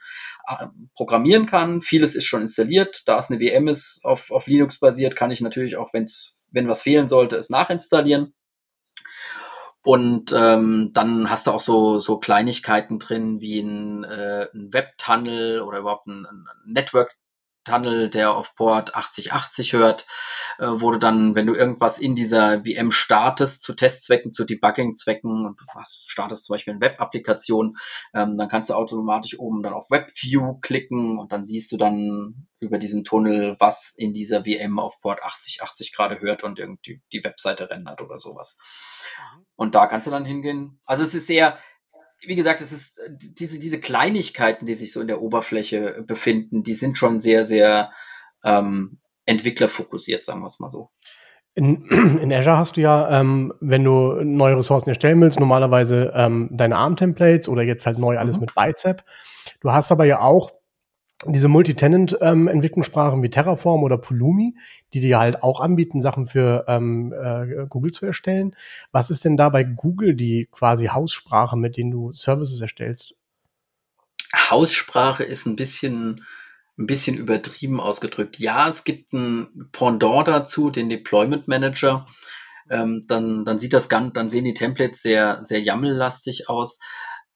äh, 0.47 0.65
programmieren 0.95 1.45
kann. 1.45 1.50
Vieles 1.81 2.15
ist 2.15 2.25
schon 2.25 2.41
installiert. 2.41 3.03
Da 3.05 3.19
es 3.19 3.29
eine 3.29 3.39
VM 3.39 3.67
ist, 3.67 4.01
auf, 4.03 4.31
auf 4.31 4.47
Linux 4.47 4.79
basiert, 4.79 5.15
kann 5.15 5.31
ich 5.31 5.41
natürlich 5.41 5.77
auch, 5.77 5.93
wenn's, 5.93 6.33
wenn 6.51 6.67
was 6.67 6.81
fehlen 6.81 7.07
sollte, 7.07 7.37
es 7.37 7.49
nachinstallieren. 7.49 8.33
Und 9.83 10.31
ähm, 10.31 10.91
dann 10.93 11.29
hast 11.29 11.47
du 11.47 11.51
auch 11.51 11.59
so, 11.59 11.97
so 11.97 12.19
Kleinigkeiten 12.19 12.99
drin 12.99 13.41
wie 13.41 13.59
ein, 13.61 14.03
äh, 14.03 14.47
ein 14.53 14.71
Webtunnel 14.71 15.61
oder 15.61 15.79
überhaupt 15.79 16.07
ein, 16.07 16.25
ein 16.25 16.45
Network 16.65 17.15
Tunnel, 17.63 18.09
der 18.09 18.35
auf 18.35 18.55
Port 18.55 18.95
8080 18.95 19.73
hört, 19.73 20.07
äh, 20.59 20.67
wo 20.67 20.91
du 20.91 20.97
dann, 20.97 21.35
wenn 21.35 21.45
du 21.45 21.53
irgendwas 21.53 21.99
in 21.99 22.15
dieser 22.15 22.63
VM 22.63 22.91
startest, 22.91 23.61
zu 23.61 23.73
Testzwecken, 23.73 24.31
zu 24.31 24.45
Debugging-Zwecken, 24.45 25.45
und 25.45 25.59
du 25.59 25.65
was, 25.73 26.03
startest 26.07 26.45
zum 26.45 26.55
Beispiel 26.55 26.73
eine 26.73 26.81
Web-Applikation, 26.81 27.77
ähm, 28.13 28.37
dann 28.37 28.49
kannst 28.49 28.69
du 28.69 28.73
automatisch 28.73 29.39
oben 29.39 29.63
dann 29.63 29.73
auf 29.73 29.89
WebView 29.89 30.59
klicken 30.61 31.19
und 31.19 31.31
dann 31.31 31.45
siehst 31.45 31.71
du 31.71 31.77
dann 31.77 32.47
über 32.59 32.77
diesen 32.77 33.03
Tunnel, 33.03 33.55
was 33.59 33.93
in 33.97 34.13
dieser 34.13 34.43
VM 34.45 34.79
auf 34.79 35.01
Port 35.01 35.23
8080 35.23 35.93
gerade 35.93 36.19
hört 36.19 36.43
und 36.43 36.59
irgendwie 36.59 37.01
die 37.11 37.23
Webseite 37.23 37.69
rendert 37.69 38.01
oder 38.01 38.19
sowas. 38.19 38.57
Und 39.55 39.75
da 39.75 39.87
kannst 39.87 40.07
du 40.07 40.11
dann 40.11 40.25
hingehen. 40.25 40.79
Also 40.85 41.03
es 41.03 41.13
ist 41.13 41.27
sehr, 41.27 41.57
wie 42.25 42.35
gesagt, 42.35 42.61
es 42.61 42.71
ist 42.71 42.99
äh, 42.99 43.09
diese, 43.17 43.59
diese 43.59 43.79
Kleinigkeiten, 43.79 44.65
die 44.65 44.73
sich 44.73 44.91
so 44.91 45.01
in 45.01 45.07
der 45.07 45.21
Oberfläche 45.21 46.03
befinden, 46.05 46.63
die 46.63 46.73
sind 46.73 46.97
schon 46.97 47.19
sehr, 47.19 47.45
sehr 47.45 47.91
ähm, 48.43 48.99
entwicklerfokussiert, 49.25 50.25
sagen 50.25 50.41
wir 50.41 50.47
es 50.47 50.59
mal 50.59 50.69
so. 50.69 50.89
In, 51.53 51.85
in 52.21 52.31
Azure 52.33 52.57
hast 52.57 52.77
du 52.77 52.81
ja, 52.81 53.19
ähm, 53.19 53.53
wenn 53.59 53.83
du 53.83 54.23
neue 54.23 54.57
Ressourcen 54.57 54.89
erstellen 54.89 55.19
willst, 55.21 55.39
normalerweise 55.39 56.11
ähm, 56.15 56.49
deine 56.51 56.77
ARM-Templates 56.77 57.49
oder 57.49 57.63
jetzt 57.63 57.85
halt 57.85 57.97
neu 57.97 58.17
alles 58.17 58.35
mhm. 58.35 58.41
mit 58.41 58.55
Bicep. 58.55 59.03
Du 59.59 59.71
hast 59.71 59.91
aber 59.91 60.05
ja 60.05 60.21
auch 60.21 60.51
diese 61.25 61.47
Multitenant-Entwicklungssprachen 61.47 63.19
ähm, 63.19 63.23
wie 63.23 63.29
Terraform 63.29 63.83
oder 63.83 63.97
Pulumi, 63.97 64.55
die 64.93 65.01
dir 65.01 65.19
halt 65.19 65.43
auch 65.43 65.59
anbieten, 65.59 66.01
Sachen 66.01 66.27
für 66.27 66.65
ähm, 66.67 67.13
äh, 67.13 67.67
Google 67.67 67.91
zu 67.91 68.05
erstellen. 68.05 68.55
Was 68.91 69.09
ist 69.11 69.23
denn 69.25 69.37
da 69.37 69.49
bei 69.49 69.63
Google 69.63 70.15
die 70.15 70.47
quasi 70.51 70.87
Haussprache, 70.87 71.57
mit 71.57 71.77
denen 71.77 71.91
du 71.91 72.11
Services 72.11 72.59
erstellst? 72.59 73.15
Haussprache 74.33 75.23
ist 75.23 75.45
ein 75.45 75.55
bisschen, 75.55 76.25
ein 76.79 76.87
bisschen 76.87 77.17
übertrieben 77.17 77.79
ausgedrückt. 77.79 78.39
Ja, 78.39 78.69
es 78.69 78.83
gibt 78.83 79.13
ein 79.13 79.69
Pendant 79.71 80.27
dazu, 80.27 80.71
den 80.71 80.89
Deployment 80.89 81.47
Manager. 81.47 82.07
Ähm, 82.69 83.05
dann, 83.07 83.45
dann 83.45 83.59
sieht 83.59 83.73
das 83.73 83.89
ganz, 83.89 84.13
dann 84.13 84.29
sehen 84.29 84.45
die 84.45 84.53
Templates 84.53 85.01
sehr, 85.01 85.43
sehr 85.43 85.61
yaml-lastig 85.61 86.49
aus. 86.49 86.79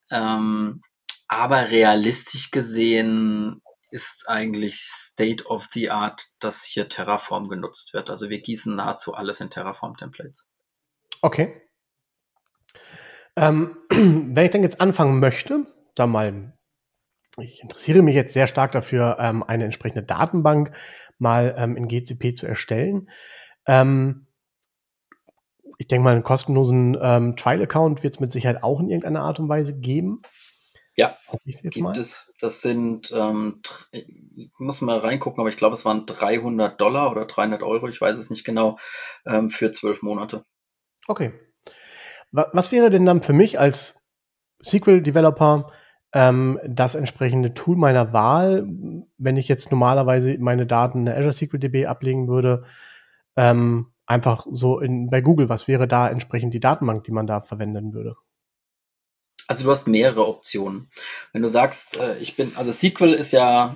Ähm, 0.09 0.81
aber 1.27 1.69
realistisch 1.69 2.51
gesehen 2.51 3.61
ist 3.91 4.27
eigentlich 4.27 4.79
State 4.79 5.45
of 5.45 5.67
the 5.71 5.89
Art, 5.89 6.27
dass 6.39 6.63
hier 6.63 6.89
Terraform 6.89 7.47
genutzt 7.49 7.93
wird. 7.93 8.09
Also 8.09 8.29
wir 8.29 8.41
gießen 8.41 8.75
nahezu 8.75 9.13
alles 9.13 9.41
in 9.41 9.49
Terraform-Templates. 9.49 10.47
Okay. 11.21 11.61
Ähm, 13.35 13.77
wenn 13.89 14.45
ich 14.45 14.51
dann 14.51 14.63
jetzt 14.63 14.81
anfangen 14.81 15.19
möchte, 15.19 15.65
da 15.95 16.07
mal, 16.07 16.57
ich 17.37 17.61
interessiere 17.61 18.01
mich 18.01 18.15
jetzt 18.15 18.33
sehr 18.33 18.47
stark 18.47 18.71
dafür, 18.71 19.17
ähm, 19.19 19.43
eine 19.43 19.65
entsprechende 19.65 20.03
Datenbank 20.03 20.71
mal 21.17 21.55
ähm, 21.57 21.77
in 21.77 21.87
GCP 21.87 22.33
zu 22.35 22.47
erstellen. 22.47 23.09
Ähm, 23.67 24.27
ich 25.77 25.87
denke 25.87 26.03
mal, 26.03 26.13
einen 26.13 26.23
kostenlosen 26.23 26.97
ähm, 27.01 27.35
Trial-Account 27.35 28.03
wird 28.03 28.15
es 28.15 28.19
mit 28.19 28.31
Sicherheit 28.31 28.63
auch 28.63 28.79
in 28.79 28.89
irgendeiner 28.89 29.23
Art 29.23 29.39
und 29.39 29.49
Weise 29.49 29.77
geben. 29.77 30.21
Ja, 30.95 31.17
gibt 31.43 31.77
mal. 31.77 31.97
es. 31.97 32.33
Das 32.39 32.61
sind, 32.61 33.11
ähm, 33.13 33.61
ich 33.91 34.49
muss 34.57 34.81
mal 34.81 34.97
reingucken, 34.97 35.41
aber 35.41 35.49
ich 35.49 35.57
glaube, 35.57 35.73
es 35.73 35.83
waren 35.83 36.05
300 36.05 36.79
Dollar 36.79 37.11
oder 37.11 37.25
300 37.25 37.63
Euro, 37.63 37.87
ich 37.89 37.99
weiß 37.99 38.17
es 38.17 38.29
nicht 38.29 38.45
genau, 38.45 38.77
ähm, 39.25 39.49
für 39.49 39.71
zwölf 39.71 40.01
Monate. 40.01 40.45
Okay. 41.07 41.33
Was 42.31 42.71
wäre 42.71 42.89
denn 42.89 43.05
dann 43.05 43.21
für 43.21 43.33
mich 43.33 43.59
als 43.59 44.03
SQL-Developer 44.63 45.71
ähm, 46.13 46.59
das 46.65 46.95
entsprechende 46.95 47.53
Tool 47.53 47.77
meiner 47.77 48.13
Wahl, 48.13 48.67
wenn 49.17 49.37
ich 49.37 49.47
jetzt 49.47 49.71
normalerweise 49.71 50.37
meine 50.39 50.65
Daten 50.65 50.99
in 50.99 51.05
der 51.05 51.17
Azure 51.17 51.33
SQL 51.33 51.59
DB 51.59 51.85
ablegen 51.85 52.27
würde? 52.27 52.65
Ähm, 53.37 53.93
einfach 54.05 54.47
so 54.51 54.79
in, 54.79 55.09
bei 55.09 55.21
Google, 55.21 55.49
was 55.49 55.67
wäre 55.67 55.87
da 55.87 56.09
entsprechend 56.09 56.53
die 56.53 56.59
Datenbank, 56.59 57.03
die 57.03 57.11
man 57.11 57.27
da 57.27 57.41
verwenden 57.41 57.93
würde? 57.93 58.15
Also 59.47 59.63
du 59.63 59.71
hast 59.71 59.87
mehrere 59.87 60.27
Optionen. 60.27 60.89
Wenn 61.33 61.41
du 61.41 61.47
sagst, 61.47 61.97
äh, 61.97 62.17
ich 62.17 62.35
bin, 62.35 62.51
also 62.55 62.71
SQL 62.71 63.13
ist 63.13 63.31
ja, 63.31 63.75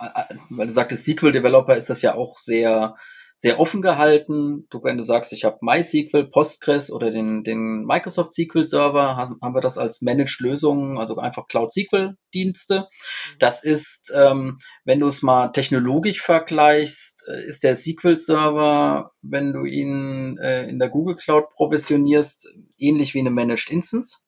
äh, 0.00 0.04
äh, 0.04 0.36
weil 0.50 0.66
du 0.66 0.72
sagtest 0.72 1.06
SQL 1.06 1.32
Developer 1.32 1.76
ist 1.76 1.90
das 1.90 2.02
ja 2.02 2.14
auch 2.14 2.38
sehr 2.38 2.96
sehr 3.38 3.60
offen 3.60 3.82
gehalten. 3.82 4.66
Du, 4.70 4.82
wenn 4.82 4.96
du 4.96 5.02
sagst, 5.02 5.32
ich 5.32 5.44
habe 5.44 5.58
MySQL, 5.60 6.28
Postgres 6.30 6.90
oder 6.90 7.10
den, 7.10 7.44
den 7.44 7.84
Microsoft 7.84 8.32
SQL 8.32 8.64
Server, 8.64 9.16
haben, 9.16 9.36
haben 9.42 9.54
wir 9.54 9.60
das 9.60 9.76
als 9.76 10.00
Managed 10.00 10.40
Lösungen, 10.40 10.98
also 10.98 11.16
einfach 11.18 11.46
Cloud 11.46 11.72
SQL 11.72 12.16
Dienste. 12.32 12.80
Mhm. 12.80 13.38
Das 13.38 13.62
ist, 13.62 14.12
ähm, 14.14 14.58
wenn 14.84 15.00
du 15.00 15.06
es 15.06 15.22
mal 15.22 15.48
technologisch 15.48 16.22
vergleichst, 16.22 17.24
äh, 17.28 17.46
ist 17.46 17.62
der 17.62 17.76
SQL 17.76 18.16
Server, 18.16 19.10
wenn 19.22 19.52
du 19.52 19.64
ihn 19.64 20.38
äh, 20.38 20.66
in 20.68 20.78
der 20.78 20.88
Google 20.88 21.16
Cloud 21.16 21.50
provisionierst, 21.50 22.48
ähnlich 22.78 23.12
wie 23.12 23.20
eine 23.20 23.30
Managed 23.30 23.70
Instance. 23.70 24.25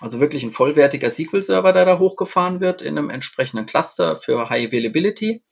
Also 0.00 0.20
wirklich 0.20 0.42
ein 0.42 0.52
vollwertiger 0.52 1.10
SQL 1.10 1.42
Server, 1.42 1.72
der 1.72 1.84
da 1.84 1.98
hochgefahren 1.98 2.60
wird 2.60 2.82
in 2.82 2.98
einem 2.98 3.10
entsprechenden 3.10 3.66
Cluster 3.66 4.16
für 4.16 4.50
High 4.50 4.68
Availability. 4.68 5.42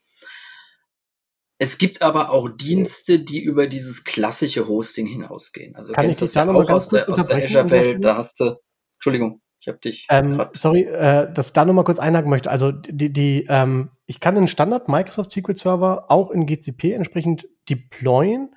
Es 1.59 1.79
gibt 1.79 2.03
aber 2.03 2.31
auch 2.31 2.49
Dienste, 2.49 3.21
die 3.21 3.43
über 3.43 3.67
dieses 3.67 4.05
klassische 4.05 4.67
Hosting 4.67 5.07
hinausgehen. 5.07 5.77
Also 5.77 5.93
Kann 5.93 6.11
ich 6.11 6.19
das 6.19 6.35
ja 6.35 6.49
auch 6.49 6.69
aus 6.69 6.89
der, 6.89 7.09
aus 7.09 7.29
der 7.29 7.45
Azure-Welt, 7.45 8.05
da 8.05 8.17
hast 8.17 8.41
du, 8.41 8.57
Entschuldigung, 8.95 9.41
ich 9.61 9.69
habe 9.69 9.79
dich. 9.79 10.07
Ähm, 10.11 10.45
sorry, 10.53 10.83
äh, 10.83 11.33
dass 11.33 11.47
ich 11.47 11.53
da 11.53 11.65
nochmal 11.65 11.85
kurz 11.85 11.99
einhaken 11.99 12.29
möchte. 12.29 12.51
Also 12.51 12.71
die, 12.71 13.13
die 13.13 13.47
ähm, 13.49 13.91
ich 14.07 14.21
kann 14.21 14.35
den 14.35 14.49
Standard 14.49 14.89
Microsoft 14.89 15.31
SQL 15.31 15.57
Server 15.57 16.11
auch 16.11 16.31
in 16.31 16.45
GCP 16.45 16.93
entsprechend 16.93 17.49
deployen, 17.71 18.55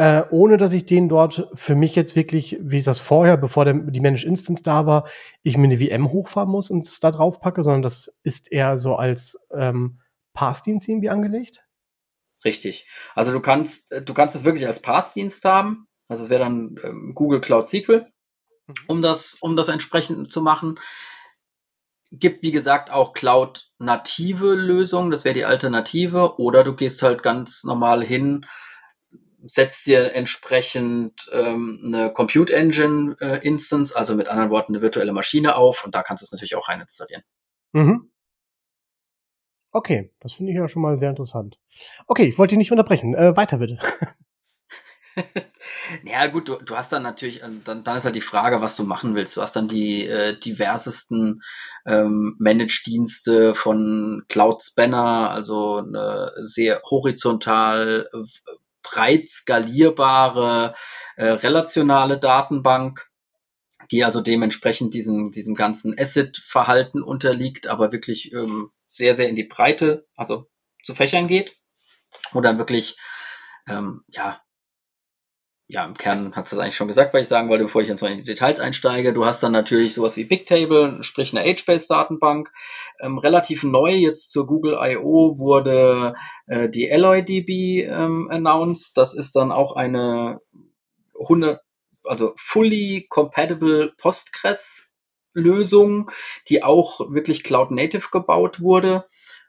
äh, 0.00 0.24
ohne 0.30 0.56
dass 0.56 0.72
ich 0.72 0.86
den 0.86 1.10
dort 1.10 1.46
für 1.52 1.74
mich 1.74 1.94
jetzt 1.94 2.16
wirklich, 2.16 2.56
wie 2.58 2.80
das 2.80 2.98
vorher, 2.98 3.36
bevor 3.36 3.66
der, 3.66 3.74
die 3.74 4.00
Managed 4.00 4.24
Instance 4.24 4.62
da 4.62 4.86
war, 4.86 5.06
ich 5.42 5.58
mir 5.58 5.64
eine 5.64 5.78
VM 5.78 6.10
hochfahren 6.10 6.50
muss 6.50 6.70
und 6.70 6.88
es 6.88 7.00
da 7.00 7.10
drauf 7.10 7.38
packe, 7.38 7.62
sondern 7.62 7.82
das 7.82 8.10
ist 8.22 8.50
eher 8.50 8.78
so 8.78 8.94
als 8.96 9.38
ähm, 9.52 10.00
Pass-Dienst 10.32 10.88
irgendwie 10.88 11.10
angelegt. 11.10 11.66
Richtig. 12.46 12.88
Also 13.14 13.30
du 13.30 13.40
kannst, 13.40 13.92
äh, 13.92 14.00
du 14.00 14.14
kannst 14.14 14.34
es 14.34 14.44
wirklich 14.44 14.66
als 14.66 14.80
Pass-Dienst 14.80 15.44
haben. 15.44 15.86
Also 16.08 16.24
es 16.24 16.30
wäre 16.30 16.44
dann 16.44 16.76
ähm, 16.82 17.12
Google 17.14 17.42
Cloud 17.42 17.68
SQL, 17.68 18.06
mhm. 18.68 18.74
um 18.86 19.02
das, 19.02 19.36
um 19.42 19.54
das 19.54 19.68
entsprechend 19.68 20.32
zu 20.32 20.40
machen. 20.40 20.80
Gibt, 22.10 22.42
wie 22.42 22.52
gesagt, 22.52 22.90
auch 22.90 23.12
Cloud-native 23.12 24.54
Lösungen. 24.54 25.10
Das 25.10 25.26
wäre 25.26 25.34
die 25.34 25.44
Alternative. 25.44 26.40
Oder 26.40 26.64
du 26.64 26.74
gehst 26.74 27.02
halt 27.02 27.22
ganz 27.22 27.64
normal 27.64 28.02
hin, 28.02 28.46
setzt 29.46 29.86
dir 29.86 30.14
entsprechend 30.14 31.30
ähm, 31.32 31.80
eine 31.84 32.12
Compute 32.12 32.52
Engine 32.52 33.16
äh, 33.20 33.38
Instance, 33.46 33.94
also 33.94 34.14
mit 34.14 34.28
anderen 34.28 34.50
Worten 34.50 34.74
eine 34.74 34.82
virtuelle 34.82 35.12
Maschine 35.12 35.56
auf 35.56 35.84
und 35.84 35.94
da 35.94 36.02
kannst 36.02 36.22
du 36.22 36.24
es 36.24 36.32
natürlich 36.32 36.56
auch 36.56 36.68
rein 36.68 36.80
installieren. 36.80 37.22
Mhm. 37.72 38.10
Okay, 39.72 40.12
das 40.20 40.32
finde 40.32 40.52
ich 40.52 40.58
ja 40.58 40.68
schon 40.68 40.82
mal 40.82 40.96
sehr 40.96 41.10
interessant. 41.10 41.58
Okay, 42.06 42.24
ich 42.24 42.38
wollte 42.38 42.50
dich 42.50 42.58
nicht 42.58 42.72
unterbrechen. 42.72 43.14
Äh, 43.14 43.36
weiter 43.36 43.58
bitte. 43.58 43.78
ja 46.04 46.26
gut, 46.26 46.48
du, 46.48 46.56
du 46.56 46.76
hast 46.76 46.92
dann 46.92 47.02
natürlich, 47.02 47.42
äh, 47.42 47.48
dann, 47.64 47.82
dann 47.84 47.96
ist 47.96 48.04
halt 48.04 48.14
die 48.14 48.20
Frage, 48.20 48.60
was 48.60 48.76
du 48.76 48.84
machen 48.84 49.14
willst. 49.14 49.36
Du 49.36 49.42
hast 49.42 49.56
dann 49.56 49.68
die 49.68 50.06
äh, 50.06 50.38
diversesten 50.38 51.42
ähm, 51.86 52.36
Manage-Dienste 52.38 53.54
von 53.54 54.22
Cloud 54.28 54.62
Spanner, 54.62 55.30
also 55.30 55.76
eine 55.76 56.32
sehr 56.38 56.80
horizontal, 56.88 58.08
breit 58.90 59.28
skalierbare, 59.28 60.74
äh, 61.16 61.26
relationale 61.26 62.18
Datenbank, 62.18 63.08
die 63.90 64.04
also 64.04 64.20
dementsprechend 64.20 64.94
diesem, 64.94 65.32
diesem 65.32 65.54
ganzen 65.54 65.98
Asset-Verhalten 65.98 67.02
unterliegt, 67.02 67.66
aber 67.66 67.92
wirklich 67.92 68.32
ähm, 68.32 68.70
sehr, 68.90 69.14
sehr 69.14 69.28
in 69.28 69.36
die 69.36 69.44
Breite, 69.44 70.06
also 70.16 70.48
zu 70.84 70.94
Fächern 70.94 71.26
geht, 71.26 71.56
wo 72.32 72.40
dann 72.40 72.58
wirklich, 72.58 72.96
ähm, 73.68 74.02
ja, 74.08 74.40
ja, 75.70 75.84
im 75.84 75.94
Kern 75.94 76.34
hat 76.34 76.46
es 76.46 76.50
das 76.50 76.58
eigentlich 76.58 76.74
schon 76.74 76.88
gesagt, 76.88 77.14
weil 77.14 77.22
ich 77.22 77.28
sagen 77.28 77.48
wollte, 77.48 77.64
bevor 77.64 77.80
ich 77.80 77.88
jetzt 77.88 78.02
mal 78.02 78.10
in 78.10 78.18
die 78.18 78.24
Details 78.24 78.58
einsteige. 78.58 79.12
Du 79.12 79.24
hast 79.24 79.40
dann 79.42 79.52
natürlich 79.52 79.94
sowas 79.94 80.16
wie 80.16 80.24
Bigtable, 80.24 81.04
sprich 81.04 81.36
eine 81.36 81.48
HBase-Datenbank. 81.48 82.52
Ähm, 82.98 83.18
relativ 83.18 83.62
neu 83.62 83.92
jetzt 83.92 84.32
zur 84.32 84.48
Google 84.48 84.76
I.O. 84.82 85.38
wurde 85.38 86.14
äh, 86.46 86.68
die 86.68 86.90
AlloyDB 86.92 87.84
ähm, 87.88 88.28
announced. 88.32 88.96
Das 88.96 89.14
ist 89.14 89.36
dann 89.36 89.52
auch 89.52 89.76
eine 89.76 90.40
100, 91.20 91.60
also 92.04 92.32
fully 92.36 93.06
compatible 93.08 93.92
Postgres 93.96 94.88
Lösung, 95.34 96.10
die 96.48 96.64
auch 96.64 97.12
wirklich 97.12 97.44
Cloud 97.44 97.70
Native 97.70 98.08
gebaut 98.10 98.60
wurde. 98.60 99.04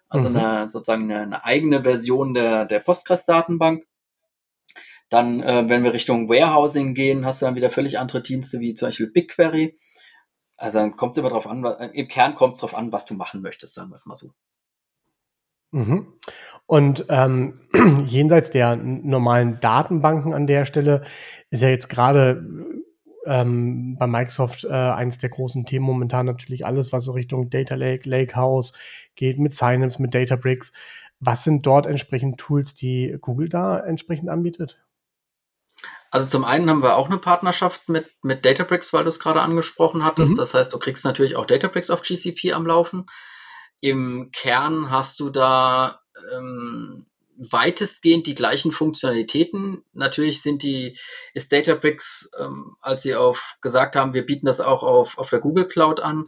Also 0.07 0.29
mhm. 0.29 0.35
eine, 0.35 0.69
sozusagen 0.69 1.11
eine, 1.11 1.23
eine, 1.23 1.45
eigene 1.45 1.81
Version 1.81 2.35
der, 2.35 2.65
der 2.65 2.79
Postgres-Datenbank. 2.79 3.85
Dann, 5.11 5.43
äh, 5.43 5.67
wenn 5.67 5.83
wir 5.83 5.93
Richtung 5.93 6.29
Warehousing 6.29 6.93
gehen, 6.93 7.25
hast 7.25 7.41
du 7.41 7.45
dann 7.45 7.55
wieder 7.55 7.69
völlig 7.69 7.99
andere 7.99 8.21
Dienste, 8.21 8.61
wie 8.61 8.73
zum 8.73 8.87
Beispiel 8.87 9.11
BigQuery. 9.11 9.77
Also 10.55 10.79
dann 10.79 10.95
kommt 10.95 11.11
es 11.11 11.17
immer 11.17 11.29
drauf 11.29 11.47
an, 11.47 11.65
im 11.93 12.07
Kern 12.07 12.33
kommt 12.33 12.53
es 12.53 12.61
drauf 12.61 12.77
an, 12.77 12.93
was 12.93 13.05
du 13.05 13.13
machen 13.13 13.41
möchtest, 13.41 13.73
sagen 13.73 13.89
wir 13.89 13.95
es 13.95 14.05
mal 14.05 14.15
so. 14.15 14.31
Mhm. 15.71 16.13
Und 16.65 17.05
ähm, 17.09 17.59
jenseits 18.05 18.51
der 18.51 18.77
normalen 18.77 19.59
Datenbanken 19.59 20.33
an 20.33 20.47
der 20.47 20.65
Stelle 20.65 21.03
ist 21.49 21.61
ja 21.61 21.67
jetzt 21.67 21.89
gerade 21.89 22.45
ähm, 23.25 23.97
bei 23.99 24.07
Microsoft 24.07 24.63
äh, 24.63 24.69
eines 24.69 25.17
der 25.17 25.29
großen 25.29 25.65
Themen 25.65 25.85
momentan 25.85 26.25
natürlich 26.25 26.65
alles, 26.65 26.93
was 26.93 27.03
so 27.03 27.11
Richtung 27.11 27.49
Data 27.49 27.75
Lake, 27.75 28.09
Lakehouse 28.09 28.71
geht, 29.15 29.39
mit 29.39 29.53
Synapse, 29.53 30.01
mit 30.01 30.15
Databricks. 30.15 30.71
Was 31.19 31.43
sind 31.43 31.65
dort 31.65 31.85
entsprechend 31.85 32.39
Tools, 32.39 32.75
die 32.75 33.17
Google 33.19 33.49
da 33.49 33.77
entsprechend 33.77 34.29
anbietet? 34.29 34.79
Also 36.11 36.27
zum 36.27 36.45
einen 36.45 36.69
haben 36.69 36.83
wir 36.83 36.97
auch 36.97 37.09
eine 37.09 37.17
Partnerschaft 37.17 37.89
mit, 37.89 38.05
mit 38.21 38.45
Databricks, 38.45 38.91
weil 38.93 39.03
du 39.03 39.09
es 39.09 39.19
gerade 39.19 39.41
angesprochen 39.41 40.03
hattest. 40.03 40.33
Mhm. 40.33 40.37
Das 40.37 40.53
heißt, 40.53 40.71
du 40.73 40.77
kriegst 40.77 41.05
natürlich 41.05 41.35
auch 41.35 41.45
Databricks 41.45 41.89
auf 41.89 42.01
GCP 42.01 42.53
am 42.53 42.67
Laufen. 42.67 43.05
Im 43.79 44.29
Kern 44.33 44.91
hast 44.91 45.19
du 45.21 45.29
da 45.29 46.01
ähm, 46.35 47.07
weitestgehend 47.37 48.27
die 48.27 48.35
gleichen 48.35 48.71
Funktionalitäten. 48.71 49.83
Natürlich 49.93 50.41
sind 50.41 50.63
die, 50.63 50.99
ist 51.33 51.51
Databricks, 51.51 52.29
ähm, 52.39 52.75
als 52.81 53.03
sie 53.03 53.15
auf 53.15 53.55
gesagt 53.61 53.95
haben, 53.95 54.13
wir 54.13 54.25
bieten 54.25 54.45
das 54.45 54.59
auch 54.59 54.83
auf, 54.83 55.17
auf 55.17 55.29
der 55.29 55.39
Google 55.39 55.65
Cloud 55.65 56.01
an, 56.01 56.27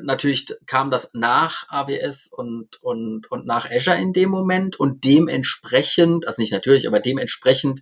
natürlich 0.00 0.46
kam 0.66 0.90
das 0.90 1.10
nach 1.12 1.68
AWS 1.68 2.28
und, 2.32 2.82
und, 2.82 3.30
und 3.30 3.46
nach 3.46 3.70
Azure 3.70 3.98
in 3.98 4.12
dem 4.12 4.30
Moment 4.30 4.78
und 4.78 5.04
dementsprechend, 5.04 6.26
also 6.26 6.40
nicht 6.40 6.52
natürlich, 6.52 6.86
aber 6.86 7.00
dementsprechend 7.00 7.80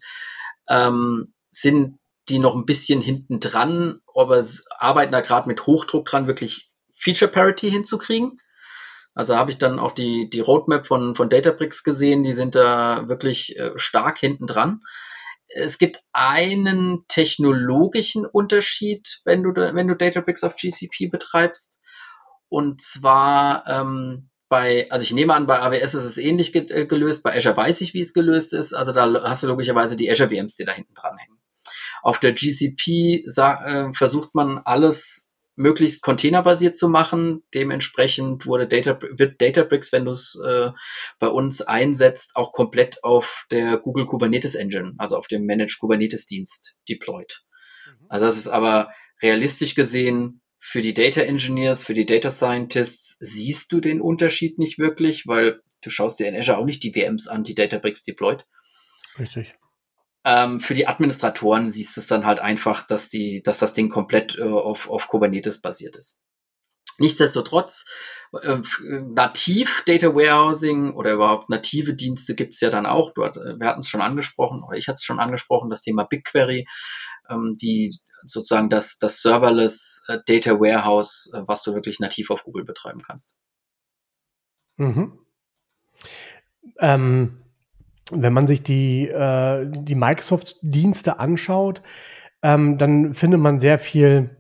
ähm, 0.71 1.35
sind 1.51 1.99
die 2.29 2.39
noch 2.39 2.55
ein 2.55 2.65
bisschen 2.65 3.01
hinten 3.01 3.41
dran, 3.41 4.01
aber 4.15 4.45
arbeiten 4.79 5.13
da 5.13 5.21
gerade 5.21 5.49
mit 5.49 5.67
Hochdruck 5.67 6.07
dran, 6.07 6.27
wirklich 6.27 6.71
Feature 6.95 7.31
Parity 7.31 7.71
hinzukriegen. 7.71 8.41
Also 9.15 9.37
habe 9.37 9.51
ich 9.51 9.59
dann 9.59 9.79
auch 9.79 9.93
die, 9.93 10.31
die 10.31 10.41
Roadmap 10.41 10.87
von, 10.87 11.15
von 11.17 11.29
Databricks 11.29 11.83
gesehen, 11.83 12.23
die 12.23 12.33
sind 12.33 12.55
da 12.55 13.09
wirklich 13.09 13.59
äh, 13.59 13.73
stark 13.77 14.19
hinten 14.19 14.47
dran. 14.47 14.83
Es 15.49 15.79
gibt 15.79 16.01
einen 16.13 17.05
technologischen 17.09 18.25
Unterschied, 18.25 19.21
wenn 19.25 19.43
du, 19.43 19.53
wenn 19.53 19.89
du 19.89 19.97
Databricks 19.97 20.45
auf 20.45 20.55
GCP 20.55 21.11
betreibst. 21.11 21.81
Und 22.49 22.81
zwar 22.81 23.67
ähm, 23.67 24.30
bei, 24.51 24.91
also 24.91 25.05
ich 25.05 25.13
nehme 25.13 25.33
an, 25.33 25.47
bei 25.47 25.61
AWS 25.61 25.95
ist 25.95 26.05
es 26.05 26.19
ähnlich 26.19 26.53
ge 26.53 26.67
äh, 26.71 26.85
gelöst, 26.85 27.23
bei 27.23 27.35
Azure 27.35 27.57
weiß 27.57 27.81
ich, 27.83 27.95
wie 27.95 28.01
es 28.01 28.13
gelöst 28.13 28.53
ist. 28.53 28.75
Also 28.75 28.93
da 28.93 29.11
hast 29.23 29.45
du 29.45 29.47
logischerweise 29.47 29.97
die 29.97 30.11
Azure 30.11 30.29
VMs, 30.29 30.57
die 30.57 30.65
da 30.65 30.73
hinten 30.73 30.93
dran 30.93 31.17
hängen. 31.17 31.39
Auf 32.03 32.19
der 32.19 32.33
GCP 32.33 33.25
äh, 33.25 33.93
versucht 33.93 34.35
man 34.35 34.59
alles 34.59 35.31
möglichst 35.55 36.03
containerbasiert 36.03 36.77
zu 36.77 36.89
machen. 36.89 37.45
Dementsprechend 37.55 38.45
wurde 38.45 38.67
Data, 38.67 38.99
wird 39.01 39.41
Databricks, 39.41 39.93
wenn 39.93 40.07
du 40.07 40.11
es 40.11 40.37
äh, 40.45 40.71
bei 41.21 41.29
uns 41.29 41.63
einsetzt, 41.63 42.33
auch 42.35 42.53
komplett 42.53 43.05
auf 43.05 43.47
der 43.53 43.77
Google 43.77 44.07
Kubernetes 44.07 44.57
Engine, 44.57 44.95
also 44.99 45.17
auf 45.17 45.29
dem 45.29 45.47
Managed 45.47 45.79
Kubernetes 45.79 46.27
Dienst 46.27 46.75
deployed. 46.89 47.45
Mhm. 47.87 48.07
Also 48.09 48.27
das 48.27 48.37
ist 48.37 48.49
aber 48.49 48.91
realistisch 49.23 49.77
gesehen 49.77 50.41
für 50.61 50.83
die 50.83 50.95
Data 50.95 51.23
Engineers, 51.23 51.85
für 51.85 51.95
die 51.95 52.07
Data 52.07 52.31
Scientists 52.31 53.17
siehst 53.19 53.73
du 53.73 53.81
den 53.81 54.01
Unterschied 54.01 54.59
nicht 54.59 54.79
wirklich, 54.79 55.27
weil 55.27 55.63
du 55.83 55.91
schaust 55.91 56.21
dir 56.21 56.29
in 56.29 56.37
Azure 56.37 56.59
auch 56.59 56.67
nicht 56.67 56.83
die 56.83 56.93
VMs 56.93 57.27
an, 57.27 57.45
die 57.45 57.55
Databricks 57.55 58.03
deployed. 58.03 58.47
Richtig. 59.19 59.55
Ähm, 60.25 60.61
für 60.61 60.75
die 60.75 60.87
Administratoren 60.87 61.71
siehst 61.71 61.97
du 61.97 62.01
es 62.03 62.07
dann 62.07 62.27
halt 62.27 62.41
einfach, 62.41 62.87
dass 62.87 63.09
die, 63.09 63.43
dass 63.43 63.59
das 63.59 63.73
Ding 63.73 63.89
komplett 63.89 64.37
äh, 64.39 64.43
auf, 64.43 64.91
auf 64.91 65.09
Kubernetes 65.09 65.63
basiert 65.63 65.97
ist. 65.97 66.21
Nichtsdestotrotz, 66.99 67.87
äh, 68.43 68.59
nativ 69.09 69.83
Data 69.87 70.15
Warehousing 70.15 70.93
oder 70.93 71.13
überhaupt 71.13 71.49
native 71.49 71.95
Dienste 71.95 72.35
gibt's 72.35 72.61
ja 72.61 72.69
dann 72.69 72.85
auch. 72.85 73.15
Du, 73.15 73.23
wir 73.23 73.67
hatten 73.67 73.81
es 73.81 73.89
schon 73.89 74.03
angesprochen, 74.03 74.63
oder 74.63 74.77
ich 74.77 74.87
hatte 74.89 74.97
es 74.97 75.05
schon 75.05 75.21
angesprochen, 75.21 75.71
das 75.71 75.81
Thema 75.81 76.05
BigQuery, 76.05 76.67
ähm, 77.31 77.55
die 77.61 77.97
sozusagen 78.25 78.69
das, 78.69 78.99
das 78.99 79.23
Serverless 79.23 80.05
äh, 80.09 80.19
Data 80.27 80.61
Warehouse, 80.61 81.31
äh, 81.35 81.43
was 81.47 81.63
du 81.63 81.75
wirklich 81.75 82.01
nativ 82.01 82.31
auf 82.31 82.45
Google 82.45 82.65
betreiben 82.65 83.03
kannst. 83.03 83.37
Mhm. 84.77 85.19
Ähm, 86.79 87.43
wenn 88.11 88.33
man 88.33 88.47
sich 88.47 88.63
die, 88.63 89.09
äh, 89.09 89.67
die 89.67 89.95
Microsoft-Dienste 89.95 91.19
anschaut, 91.19 91.83
ähm, 92.43 92.79
dann 92.79 93.15
findet 93.15 93.41
man 93.41 93.61
sehr 93.61 93.79
viel, 93.79 94.37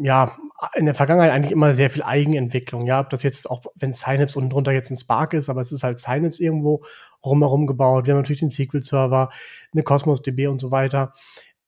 ja, 0.00 0.36
in 0.74 0.86
der 0.86 0.94
Vergangenheit 0.94 1.32
eigentlich 1.32 1.52
immer 1.52 1.74
sehr 1.74 1.90
viel 1.90 2.02
Eigenentwicklung. 2.02 2.86
Ja, 2.86 3.00
ob 3.00 3.10
das 3.10 3.22
jetzt 3.22 3.48
auch, 3.50 3.62
wenn 3.74 3.92
Synapse 3.92 4.38
unten 4.38 4.50
drunter 4.50 4.72
jetzt 4.72 4.90
ein 4.90 4.96
Spark 4.96 5.34
ist, 5.34 5.48
aber 5.48 5.60
es 5.60 5.72
ist 5.72 5.82
halt 5.82 6.00
Synapse 6.00 6.42
irgendwo 6.42 6.84
rumherum 7.24 7.66
gebaut. 7.66 8.06
Wir 8.06 8.14
haben 8.14 8.20
natürlich 8.20 8.40
den 8.40 8.50
SQL-Server, 8.50 9.30
eine 9.72 9.82
Cosmos 9.82 10.22
DB 10.22 10.46
und 10.46 10.60
so 10.60 10.70
weiter. 10.70 11.12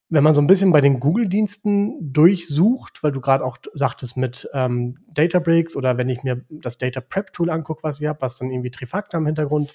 Wenn 0.09 0.25
man 0.25 0.33
so 0.33 0.41
ein 0.41 0.47
bisschen 0.47 0.73
bei 0.73 0.81
den 0.81 1.01
Google-Diensten 1.01 2.13
durchsucht, 2.13 3.03
weil 3.03 3.13
du 3.13 3.21
gerade 3.21 3.45
auch 3.45 3.59
sagtest 3.75 4.17
mit 4.17 4.49
ähm, 4.55 4.99
Databricks 5.13 5.77
oder 5.77 5.99
wenn 5.99 6.09
ich 6.09 6.23
mir 6.23 6.45
das 6.49 6.79
Data 6.79 7.03
Prep 7.03 7.33
Tool 7.35 7.51
angucke, 7.51 7.83
was 7.83 8.01
ihr 8.01 8.09
habt, 8.09 8.23
was 8.23 8.39
dann 8.39 8.51
irgendwie 8.51 8.71
Trifacta 8.71 9.19
im 9.19 9.27
Hintergrund 9.27 9.75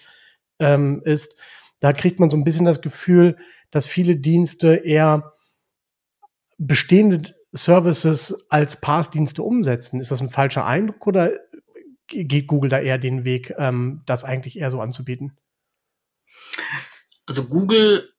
ähm, 0.57 1.03
ist, 1.05 1.37
da 1.79 1.93
kriegt 1.93 2.19
man 2.19 2.31
so 2.31 2.37
ein 2.37 2.45
bisschen 2.45 2.65
das 2.65 2.81
Gefühl, 2.81 3.37
dass 3.69 3.85
viele 3.85 4.15
Dienste 4.15 4.73
eher 4.73 5.33
bestehende 6.57 7.35
Services 7.53 8.45
als 8.49 8.81
Pass-Dienste 8.81 9.43
umsetzen. 9.43 9.99
Ist 9.99 10.11
das 10.11 10.21
ein 10.21 10.29
falscher 10.29 10.65
Eindruck 10.65 11.07
oder 11.07 11.31
geht 12.07 12.47
Google 12.47 12.69
da 12.69 12.79
eher 12.79 12.97
den 12.97 13.23
Weg, 13.23 13.53
ähm, 13.57 14.01
das 14.05 14.23
eigentlich 14.23 14.57
eher 14.57 14.71
so 14.71 14.81
anzubieten? 14.81 15.37
Also 17.25 17.45
Google 17.45 18.13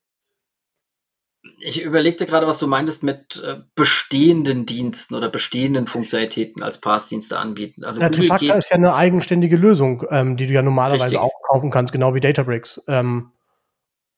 ich 1.61 1.83
überlegte 1.83 2.27
gerade, 2.27 2.47
was 2.47 2.59
du 2.59 2.67
meintest 2.67 3.03
mit 3.03 3.43
äh, 3.45 3.61
bestehenden 3.75 4.67
Diensten 4.67 5.15
oder 5.15 5.29
bestehenden 5.29 5.87
Funktionalitäten 5.87 6.63
als 6.63 6.81
Pass-Dienste 6.81 7.39
anbieten. 7.39 7.85
Also 7.85 8.01
ja, 8.01 8.09
Google 8.09 8.29
Trifacta 8.29 8.55
ist 8.55 8.71
ja 8.71 8.77
eine 8.77 8.95
eigenständige 8.95 9.57
Lösung, 9.57 10.05
ähm, 10.11 10.37
die 10.37 10.47
du 10.47 10.53
ja 10.53 10.63
normalerweise 10.63 11.05
richtig. 11.05 11.21
auch 11.21 11.33
kaufen 11.49 11.71
kannst, 11.71 11.93
genau 11.93 12.15
wie 12.15 12.21
Databricks. 12.21 12.81
Ähm, 12.87 13.33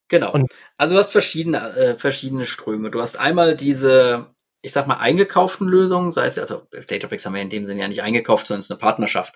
genau. 0.08 0.34
also 0.76 0.94
du 0.94 1.00
hast 1.00 1.12
verschiedene, 1.12 1.58
äh, 1.76 1.94
verschiedene 1.96 2.46
Ströme. 2.46 2.90
Du 2.90 3.00
hast 3.00 3.18
einmal 3.18 3.56
diese 3.56 4.26
ich 4.66 4.72
sag 4.72 4.88
mal, 4.88 4.96
eingekauften 4.96 5.68
Lösungen, 5.68 6.10
sei 6.10 6.26
es, 6.26 6.40
also 6.40 6.66
Databricks 6.88 7.24
haben 7.24 7.34
wir 7.34 7.40
in 7.40 7.50
dem 7.50 7.66
Sinne 7.66 7.82
ja 7.82 7.88
nicht 7.88 8.02
eingekauft, 8.02 8.48
sondern 8.48 8.58
es 8.58 8.66
ist 8.66 8.72
eine 8.72 8.80
Partnerschaft. 8.80 9.32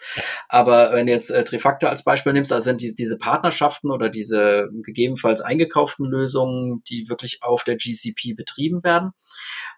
Aber 0.49 0.93
wenn 0.93 1.07
du 1.07 1.13
jetzt 1.13 1.31
äh, 1.31 1.45
Trifactor 1.45 1.89
als 1.89 2.03
Beispiel 2.03 2.33
nimmst, 2.33 2.53
also 2.53 2.65
sind 2.65 2.81
die, 2.81 2.97
diese 2.97 3.17
Partnerschaften 3.17 3.93
oder 3.93 4.09
diese 4.09 4.69
gegebenenfalls 4.83 5.41
eingekauften 5.41 6.05
Lösungen, 6.05 6.83
die 6.89 7.09
wirklich 7.09 7.45
auf 7.45 7.63
der 7.63 7.77
GCP 7.77 8.35
betrieben 8.35 8.83
werden. 8.83 9.13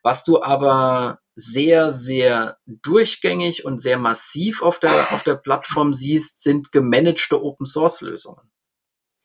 Was 0.03 0.25
du 0.25 0.43
aber 0.43 1.21
sehr, 1.35 1.93
sehr 1.93 2.57
durchgängig 2.67 3.67
und 3.67 3.83
sehr 3.83 3.99
massiv 3.99 4.62
auf 4.62 4.79
der, 4.79 5.12
auf 5.12 5.23
der 5.23 5.35
Plattform 5.35 5.93
siehst, 5.93 6.43
sind 6.43 6.73
gemanagte 6.73 7.43
Open 7.43 7.67
Source 7.67 8.01
Lösungen. 8.01 8.51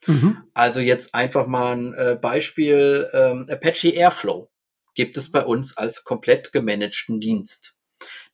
Mhm. 0.06 0.44
Also 0.54 0.82
jetzt 0.82 1.16
einfach 1.16 1.48
mal 1.48 1.72
ein 1.72 1.94
äh, 1.94 2.18
Beispiel, 2.22 3.10
ähm, 3.14 3.48
Apache 3.50 3.92
Airflow 3.92 4.50
gibt 4.98 5.18
es 5.18 5.32
bei 5.32 5.46
uns 5.46 5.78
als 5.78 6.04
komplett 6.04 6.52
gemanagten 6.52 7.22
Dienst. 7.22 7.76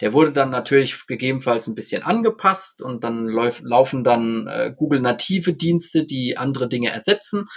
Der 0.02 0.14
wurde 0.14 0.32
dann 0.32 0.50
natürlich 0.50 1.06
gegebenenfalls 1.06 1.68
ein 1.68 1.76
bisschen 1.76 2.04
angepasst 2.04 2.82
und 2.82 3.04
dann 3.04 3.28
läuf, 3.28 3.62
laufen 3.62 4.04
dann 4.04 4.48
äh, 4.48 4.74
Google 4.76 5.02
native 5.02 5.54
Dienste, 5.54 6.06
die 6.06 6.38
andere 6.38 6.68
Dinge 6.68 6.90
ersetzen. 6.90 7.48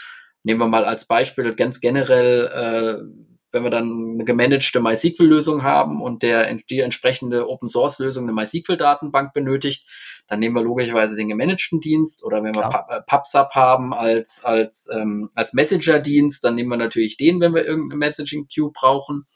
Nehmen 0.42 0.60
wir 0.60 0.66
mal 0.66 0.84
als 0.84 1.06
Beispiel 1.06 1.54
ganz 1.54 1.80
generell 1.80 2.46
äh, 2.46 3.25
wenn 3.56 3.64
wir 3.64 3.70
dann 3.70 4.12
eine 4.14 4.24
gemanagte 4.24 4.80
MySQL-Lösung 4.80 5.62
haben 5.62 6.02
und 6.02 6.22
der, 6.22 6.54
die 6.68 6.80
entsprechende 6.80 7.48
Open-Source-Lösung 7.48 8.24
eine 8.24 8.34
MySQL-Datenbank 8.34 9.32
benötigt, 9.32 9.86
dann 10.28 10.40
nehmen 10.40 10.54
wir 10.54 10.62
logischerweise 10.62 11.16
den 11.16 11.28
gemanagten 11.28 11.80
Dienst 11.80 12.22
oder 12.22 12.44
wenn 12.44 12.54
wir 12.54 12.60
ja. 12.60 13.00
PubSub 13.06 13.50
haben 13.52 13.94
als, 13.94 14.44
als, 14.44 14.88
ähm, 14.92 15.30
als 15.34 15.54
Messenger-Dienst, 15.54 16.44
dann 16.44 16.54
nehmen 16.54 16.68
wir 16.68 16.76
natürlich 16.76 17.16
den, 17.16 17.40
wenn 17.40 17.54
wir 17.54 17.64
irgendeine 17.64 17.98
Messaging-Queue 17.98 18.72
brauchen. 18.72 19.26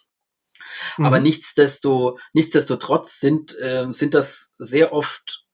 Mhm. 0.99 1.07
Aber 1.07 1.19
nichtsdesto, 1.21 2.19
nichtsdestotrotz 2.35 3.21
sind, 3.21 3.57
äh, 3.59 3.87
sind 3.93 4.13
das 4.13 4.53
sehr 4.59 4.93
oft 4.93 5.47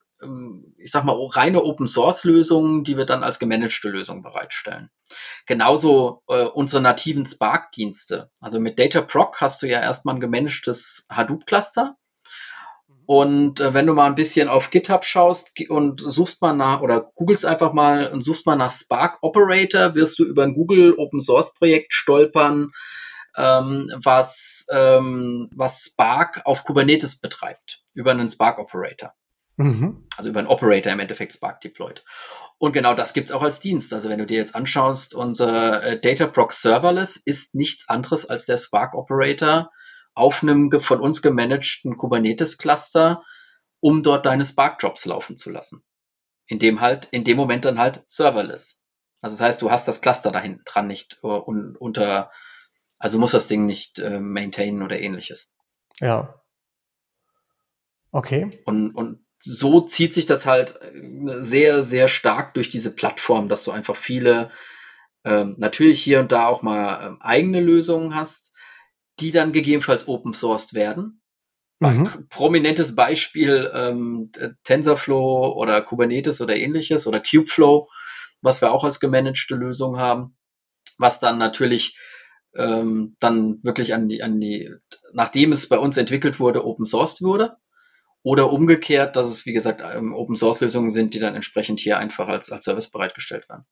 ich 0.77 0.91
sag 0.91 1.03
mal, 1.03 1.15
reine 1.31 1.63
Open 1.63 1.87
Source 1.87 2.23
Lösungen, 2.23 2.83
die 2.83 2.97
wir 2.97 3.05
dann 3.05 3.23
als 3.23 3.39
gemanagte 3.39 3.89
Lösung 3.89 4.23
bereitstellen. 4.23 4.89
Genauso 5.45 6.23
äh, 6.27 6.43
unsere 6.43 6.81
nativen 6.81 7.25
Spark 7.25 7.71
Dienste. 7.71 8.31
Also 8.41 8.59
mit 8.59 8.79
Dataproc 8.79 9.39
hast 9.41 9.61
du 9.61 9.67
ja 9.67 9.79
erstmal 9.79 10.15
ein 10.15 10.21
gemanagtes 10.21 11.05
Hadoop 11.09 11.45
Cluster. 11.45 11.97
Und 13.05 13.61
äh, 13.61 13.73
wenn 13.73 13.85
du 13.85 13.93
mal 13.93 14.07
ein 14.07 14.15
bisschen 14.15 14.49
auf 14.49 14.69
GitHub 14.69 15.05
schaust 15.05 15.53
und 15.69 16.01
suchst 16.01 16.41
mal 16.41 16.53
nach 16.53 16.81
oder 16.81 17.11
googelst 17.15 17.45
einfach 17.45 17.71
mal 17.71 18.07
und 18.07 18.23
suchst 18.23 18.45
mal 18.45 18.57
nach 18.57 18.71
Spark 18.71 19.19
Operator, 19.21 19.95
wirst 19.95 20.19
du 20.19 20.25
über 20.25 20.43
ein 20.43 20.53
Google 20.53 20.93
Open 20.97 21.21
Source 21.21 21.53
Projekt 21.53 21.93
stolpern, 21.93 22.71
ähm, 23.37 23.89
was, 24.03 24.65
ähm, 24.71 25.49
was 25.55 25.91
Spark 25.91 26.41
auf 26.43 26.65
Kubernetes 26.65 27.19
betreibt, 27.19 27.81
über 27.93 28.11
einen 28.11 28.29
Spark 28.29 28.59
Operator. 28.59 29.13
Mhm. 29.57 30.07
Also 30.15 30.29
über 30.29 30.39
einen 30.39 30.47
Operator 30.47 30.93
im 30.93 30.99
Endeffekt 30.99 31.33
Spark 31.33 31.61
deployed. 31.61 32.03
Und 32.59 32.73
genau 32.73 32.93
das 32.93 33.13
gibt's 33.13 33.31
auch 33.31 33.41
als 33.41 33.59
Dienst. 33.59 33.91
Also 33.91 34.07
wenn 34.07 34.19
du 34.19 34.25
dir 34.25 34.37
jetzt 34.37 34.55
anschaust, 34.55 35.15
unser 35.15 35.83
äh, 35.83 35.99
Dataproc 35.99 36.53
Serverless 36.53 37.17
ist 37.17 37.55
nichts 37.55 37.89
anderes 37.89 38.25
als 38.25 38.45
der 38.45 38.57
Spark 38.57 38.93
Operator 38.93 39.71
auf 40.13 40.41
einem 40.41 40.71
von 40.79 40.99
uns 40.99 41.21
gemanagten 41.21 41.97
Kubernetes 41.97 42.57
Cluster, 42.57 43.23
um 43.79 44.03
dort 44.03 44.25
deine 44.25 44.45
Spark 44.45 44.81
Jobs 44.81 45.05
laufen 45.05 45.37
zu 45.37 45.49
lassen. 45.49 45.83
In 46.45 46.59
dem 46.59 46.79
halt, 46.79 47.07
in 47.11 47.23
dem 47.23 47.37
Moment 47.37 47.65
dann 47.65 47.79
halt 47.79 48.03
Serverless. 48.07 48.81
Also 49.21 49.35
das 49.35 49.41
heißt, 49.41 49.61
du 49.61 49.71
hast 49.71 49.87
das 49.87 50.01
Cluster 50.01 50.31
da 50.31 50.39
hinten 50.39 50.63
dran 50.65 50.87
nicht 50.87 51.19
uh, 51.23 51.43
un, 51.45 51.75
unter, 51.75 52.31
also 52.99 53.19
muss 53.19 53.31
das 53.31 53.47
Ding 53.47 53.65
nicht 53.65 53.99
äh, 53.99 54.19
maintainen 54.19 54.83
oder 54.83 54.99
ähnliches. 54.99 55.51
Ja. 55.99 56.41
Okay. 58.11 58.61
Und, 58.65 58.91
und 58.95 59.26
so 59.39 59.81
zieht 59.81 60.13
sich 60.13 60.25
das 60.25 60.45
halt 60.45 60.79
äh, 60.81 61.43
sehr, 61.43 61.83
sehr 61.83 62.07
stark 62.07 62.53
durch 62.53 62.69
diese 62.69 62.93
Plattform, 62.93 63.49
dass 63.49 63.63
du 63.63 63.71
einfach 63.71 63.95
viele, 63.95 64.51
ähm, 65.23 65.55
natürlich 65.57 66.01
hier 66.01 66.19
und 66.19 66.31
da 66.31 66.47
auch 66.47 66.61
mal 66.61 67.05
ähm, 67.05 67.21
eigene 67.21 67.59
Lösungen 67.59 68.15
hast, 68.15 68.53
die 69.19 69.31
dann 69.31 69.51
gegebenenfalls 69.51 70.07
open 70.07 70.33
sourced 70.33 70.73
werden. 70.73 71.21
Mhm. 71.79 72.27
Prominentes 72.29 72.95
Beispiel 72.95 73.69
ähm, 73.73 74.31
TensorFlow 74.63 75.53
oder 75.55 75.81
Kubernetes 75.81 76.41
oder 76.41 76.55
ähnliches 76.55 77.05
oder 77.05 77.19
Kubeflow, 77.19 77.87
was 78.41 78.61
wir 78.61 78.71
auch 78.71 78.83
als 78.83 78.99
gemanagte 78.99 79.55
Lösung 79.55 79.97
haben, 79.99 80.35
was 80.97 81.19
dann 81.19 81.37
natürlich 81.37 81.95
ähm, 82.55 83.15
dann 83.19 83.59
wirklich 83.61 83.93
an 83.93 84.09
die, 84.09 84.23
an 84.23 84.39
die, 84.39 84.73
nachdem 85.13 85.51
es 85.51 85.69
bei 85.69 85.77
uns 85.77 85.97
entwickelt 85.97 86.39
wurde, 86.39 86.65
open 86.65 86.85
sourced 86.85 87.21
wurde. 87.21 87.57
Oder 88.27 88.51
umgekehrt, 88.51 89.15
dass 89.15 89.27
es, 89.27 89.45
wie 89.45 89.53
gesagt, 89.53 89.81
ähm, 89.95 90.13
Open 90.13 90.35
Source 90.35 90.59
Lösungen 90.59 90.91
sind, 90.91 91.13
die 91.13 91.19
dann 91.19 91.33
entsprechend 91.33 91.79
hier 91.79 91.97
einfach 91.97 92.27
als, 92.27 92.51
als 92.51 92.65
Service 92.65 92.89
bereitgestellt 92.89 93.47
werden. 93.47 93.63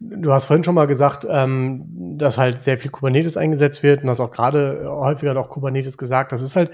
Du 0.00 0.32
hast 0.32 0.46
vorhin 0.46 0.64
schon 0.64 0.74
mal 0.74 0.88
gesagt, 0.88 1.24
ähm, 1.30 1.84
dass 2.18 2.36
halt 2.36 2.60
sehr 2.60 2.78
viel 2.78 2.90
Kubernetes 2.90 3.36
eingesetzt 3.36 3.84
wird 3.84 4.02
und 4.02 4.10
hast 4.10 4.18
auch 4.18 4.32
gerade 4.32 4.90
häufiger 4.90 5.34
noch 5.34 5.50
Kubernetes 5.50 5.98
gesagt. 5.98 6.32
Das 6.32 6.42
ist 6.42 6.56
halt 6.56 6.72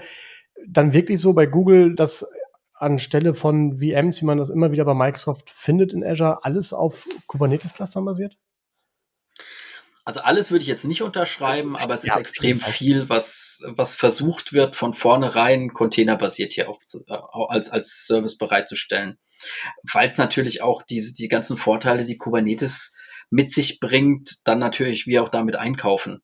dann 0.67 0.91
wirklich 0.91 1.21
so 1.21 1.33
bei 1.33 1.45
Google, 1.45 1.93
dass 1.93 2.25
anstelle 2.73 3.35
von 3.35 3.77
VMs, 3.77 4.23
wie 4.23 4.25
man 4.25 4.39
das 4.39 4.49
immer 4.49 4.71
wieder 4.71 4.85
bei 4.85 4.95
Microsoft 4.95 5.51
findet 5.51 5.93
in 5.93 6.03
Azure, 6.03 6.43
alles 6.43 6.73
auf 6.73 7.07
Kubernetes-Clustern 7.27 8.05
basiert? 8.05 8.39
Also 10.05 10.19
alles 10.19 10.51
würde 10.51 10.63
ich 10.63 10.67
jetzt 10.67 10.83
nicht 10.83 11.01
unterschreiben, 11.01 11.77
aber 11.77 11.93
es 11.93 12.03
ist 12.03 12.09
ja, 12.09 12.19
extrem 12.19 12.59
viel, 12.59 13.07
was, 13.07 13.61
was 13.67 13.95
versucht 13.95 14.51
wird, 14.51 14.75
von 14.75 14.93
vornherein 14.93 15.73
containerbasiert 15.73 16.51
hier 16.51 16.69
auf, 16.69 16.77
äh, 17.07 17.13
als, 17.31 17.69
als 17.69 18.05
Service 18.05 18.37
bereitzustellen. 18.37 19.17
Weil 19.83 20.09
es 20.09 20.17
natürlich 20.17 20.61
auch 20.61 20.81
diese, 20.81 21.13
die 21.13 21.29
ganzen 21.29 21.55
Vorteile, 21.55 22.03
die 22.03 22.17
Kubernetes 22.17 22.95
mit 23.29 23.51
sich 23.51 23.79
bringt, 23.79 24.41
dann 24.43 24.59
natürlich 24.59 25.07
wir 25.07 25.23
auch 25.23 25.29
damit 25.29 25.55
einkaufen. 25.55 26.21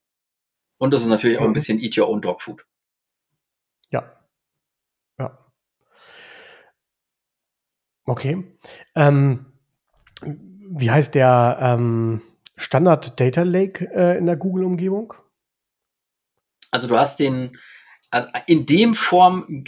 Und 0.78 0.94
das 0.94 1.02
ist 1.02 1.08
natürlich 1.08 1.38
mhm. 1.38 1.44
auch 1.44 1.48
ein 1.48 1.52
mhm. 1.52 1.54
bisschen 1.54 1.80
Eat 1.80 1.98
Your 1.98 2.10
Own 2.10 2.22
Dog 2.22 2.42
Food. 2.42 2.66
Ja. 3.92 4.20
Ja. 5.18 5.52
Okay. 8.06 8.58
Ähm, 8.96 9.46
wie 10.22 10.92
heißt 10.92 11.16
der 11.16 11.58
ähm, 11.62 12.22
Standard 12.60 13.20
Data 13.20 13.44
Lake 13.44 13.90
äh, 13.94 14.18
in 14.18 14.26
der 14.26 14.38
Google-Umgebung? 14.38 15.14
Also 16.72 16.88
du 16.88 16.98
hast 16.98 17.20
den, 17.20 17.58
also 18.12 18.28
in 18.46 18.66
dem 18.66 18.96
Form 18.96 19.64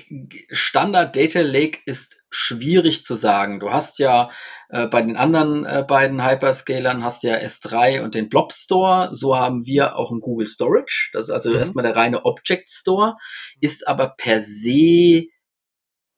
Standard 0.51 1.15
Data 1.15 1.41
Lake 1.41 1.79
ist 1.85 2.23
schwierig 2.29 3.03
zu 3.03 3.15
sagen. 3.15 3.59
Du 3.59 3.71
hast 3.71 3.99
ja 3.99 4.29
äh, 4.69 4.87
bei 4.87 5.01
den 5.01 5.17
anderen 5.17 5.65
äh, 5.65 5.83
beiden 5.87 6.23
Hyperscalern 6.23 7.03
hast 7.03 7.23
ja 7.23 7.35
S3 7.35 8.01
und 8.01 8.13
den 8.13 8.29
Blob 8.29 8.53
Store. 8.53 9.09
So 9.13 9.37
haben 9.37 9.65
wir 9.65 9.95
auch 9.95 10.11
einen 10.11 10.21
Google 10.21 10.47
Storage. 10.47 11.09
Das 11.13 11.27
ist 11.27 11.33
also 11.33 11.49
mhm. 11.49 11.57
erstmal 11.57 11.83
der 11.83 11.95
reine 11.95 12.25
Object 12.25 12.69
Store, 12.69 13.15
ist 13.59 13.87
aber 13.87 14.15
per 14.17 14.41
se 14.41 15.27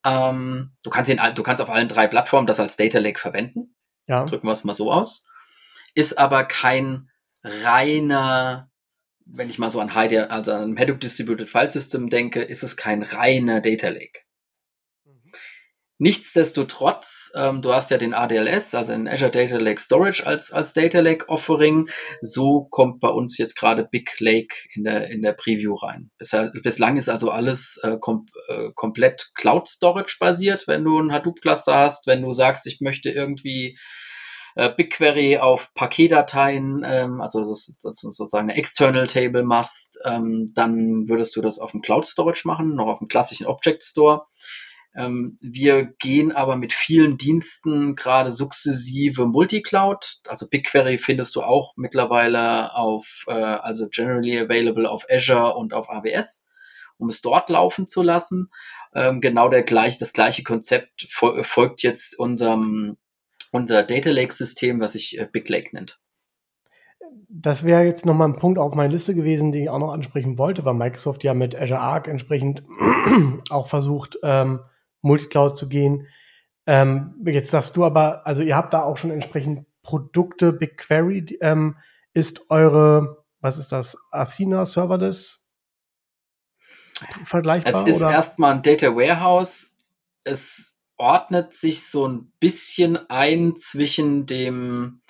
ähm, 0.06 0.72
du 0.84 0.90
kannst 0.90 1.10
ihn, 1.10 1.20
du 1.36 1.44
kannst 1.44 1.62
auf 1.62 1.70
allen 1.70 1.88
drei 1.88 2.08
Plattformen 2.08 2.48
das 2.48 2.60
als 2.60 2.76
Data 2.76 3.00
Lake 3.00 3.20
verwenden. 3.20 3.76
Ja. 4.08 4.26
Drücken 4.26 4.48
wir 4.48 4.52
es 4.52 4.64
mal 4.64 4.74
so 4.74 4.92
aus. 4.92 5.26
Ist 5.96 6.18
aber 6.18 6.44
kein 6.46 7.10
reiner 7.44 8.72
wenn 9.26 9.50
ich 9.50 9.60
mal 9.60 9.72
so 9.72 9.80
an 9.80 9.96
Heide, 9.96 10.32
also 10.32 10.52
an 10.54 10.78
Hadoop 10.78 11.00
Distributed 11.00 11.50
File 11.50 11.70
System 11.70 12.10
denke, 12.10 12.42
ist 12.42 12.64
es 12.64 12.78
kein 12.78 13.04
reiner 13.04 13.62
Data 13.62 13.90
Lake. 13.90 14.22
Mhm. 15.06 15.32
Nichtsdestotrotz, 15.98 17.32
ähm, 17.36 17.62
du 17.62 17.74
hast 17.74 17.92
ja 17.92 17.98
den 17.98 18.14
ADLS, 18.14 18.76
also 18.76 18.92
den 18.92 19.08
Azure 19.08 19.32
Data 19.32 19.58
Lake 19.58 19.80
Storage 19.80 20.26
als, 20.26 20.52
als 20.52 20.74
Data 20.74 21.00
Lake 21.00 21.30
Offering. 21.30 21.90
So 22.22 22.66
kommt 22.70 23.00
bei 23.00 23.10
uns 23.10 23.38
jetzt 23.38 23.56
gerade 23.56 23.88
Big 23.90 24.20
Lake 24.20 24.56
in 24.74 24.84
der, 24.84 25.10
in 25.10 25.22
der 25.22 25.34
Preview 25.34 25.76
rein. 25.76 26.12
Bisher, 26.18 26.52
bislang 26.62 26.98
ist 26.98 27.10
also 27.10 27.32
alles 27.32 27.80
äh, 27.84 27.98
kom 28.00 28.26
äh, 28.50 28.70
komplett 28.76 29.32
Cloud 29.36 29.70
Storage 29.70 30.18
basiert, 30.20 30.68
wenn 30.68 30.84
du 30.84 31.00
ein 31.00 31.12
Hadoop 31.12 31.42
Cluster 31.42 31.76
hast, 31.76 32.08
wenn 32.08 32.22
du 32.22 32.34
sagst, 32.34 32.68
ich 32.68 32.82
möchte 32.82 33.10
irgendwie 33.10 33.78
äh, 34.56 34.70
BigQuery 34.70 35.38
auf 35.38 35.74
Paketdateien, 35.74 36.84
ähm, 36.86 37.22
also 37.22 37.40
das, 37.40 37.80
das 37.82 38.00
sozusagen 38.00 38.50
eine 38.50 38.58
External 38.58 39.08
Table 39.08 39.44
machst, 39.44 40.00
ähm, 40.06 40.52
dann 40.54 41.08
würdest 41.08 41.36
du 41.36 41.42
das 41.42 41.60
auf 41.60 41.72
dem 41.72 41.82
Cloud 41.82 42.08
Storage 42.08 42.48
machen, 42.48 42.76
noch 42.76 42.88
auf 42.88 43.00
dem 43.00 43.08
klassischen 43.08 43.48
Object 43.48 43.84
Store. 43.84 44.26
Ähm, 44.96 45.40
wir 45.42 45.86
gehen 45.86 46.32
aber 46.32 46.56
mit 46.56 46.72
vielen 46.72 47.18
Diensten 47.18 47.96
gerade 47.96 48.32
sukzessive 48.32 49.26
Multicloud. 49.26 50.22
Also 50.28 50.48
BigQuery 50.48 51.00
findest 51.00 51.36
du 51.36 51.42
auch 51.42 51.74
mittlerweile 51.76 52.76
auf, 52.76 53.26
äh, 53.28 53.34
also 53.34 53.88
generally 53.90 54.40
available 54.40 54.90
auf 54.90 55.06
Azure 55.10 55.56
und 55.56 55.74
auf 55.74 55.90
AWS, 55.90 56.46
um 56.98 57.10
es 57.10 57.22
dort 57.22 57.50
laufen 57.50 57.88
zu 57.88 58.04
lassen. 58.04 58.52
Ähm, 58.94 59.20
genau 59.20 59.50
der 59.50 59.64
gleich, 59.64 59.98
das 59.98 60.14
gleiche 60.14 60.44
Konzept 60.44 61.08
folgt 61.10 61.82
jetzt 61.82 62.20
unserem 62.20 62.98
unser 63.54 63.84
Data 63.84 64.10
Lake 64.10 64.34
System, 64.34 64.82
was 64.82 64.94
sich 64.94 65.18
äh, 65.18 65.28
Big 65.32 65.48
Lake 65.48 65.70
nennt. 65.74 66.00
Das 67.30 67.64
wäre 67.64 67.84
jetzt 67.84 68.06
nochmal 68.06 68.30
ein 68.30 68.36
Punkt 68.36 68.58
auf 68.58 68.74
meiner 68.74 68.92
Liste 68.92 69.14
gewesen, 69.14 69.52
den 69.52 69.64
ich 69.64 69.70
auch 69.70 69.80
noch 69.80 69.94
ansprechen 69.94 70.38
wollte, 70.38 70.66
weil 70.66 70.74
Microsoft 70.74 71.24
ja 71.24 71.34
mit 71.34 71.56
Azure 71.56 71.80
Arc 71.80 72.08
entsprechend 72.08 72.64
auch 73.50 73.68
versucht, 73.68 74.18
ähm, 74.24 74.62
Multicloud 75.02 75.58
zu 75.58 75.70
gehen. 75.70 76.08
Ähm, 76.66 77.14
jetzt 77.26 77.52
sagst 77.52 77.78
du 77.78 77.86
aber, 77.86 78.26
also 78.26 78.42
ihr 78.42 78.56
habt 78.56 78.74
da 78.74 78.84
auch 78.84 78.98
schon 78.98 79.12
entsprechend 79.12 79.66
Produkte, 79.84 80.54
BigQuery 80.54 81.38
ähm, 81.42 81.78
ist 82.14 82.50
eure, 82.50 83.24
was 83.40 83.60
ist 83.60 83.72
das, 83.72 83.98
Athena 84.12 84.66
Serverless 84.66 85.46
vergleichbar? 87.26 87.88
Es 87.88 87.96
ist 87.96 88.02
erstmal 88.02 88.56
ein 88.56 88.62
Data 88.62 88.96
Warehouse. 88.96 89.76
Es 90.24 90.73
ordnet 90.98 91.54
sich 91.54 91.86
so 91.86 92.08
ein 92.08 92.32
bisschen 92.40 93.10
ein 93.10 93.56
zwischen 93.58 94.26
dem 94.26 95.02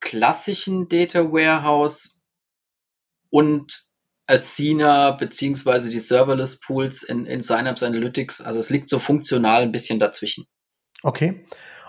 klassischen 0.00 0.88
Data 0.88 1.32
Warehouse 1.32 2.20
und 3.30 3.90
Athena 4.26 5.12
beziehungsweise 5.12 5.90
die 5.90 5.98
Serverless 5.98 6.60
Pools 6.60 7.02
in, 7.02 7.26
in 7.26 7.42
Synapse 7.42 7.86
Analytics. 7.86 8.40
Also 8.40 8.60
es 8.60 8.70
liegt 8.70 8.88
so 8.88 8.98
funktional 8.98 9.62
ein 9.62 9.72
bisschen 9.72 9.98
dazwischen. 9.98 10.46
Okay. 11.02 11.46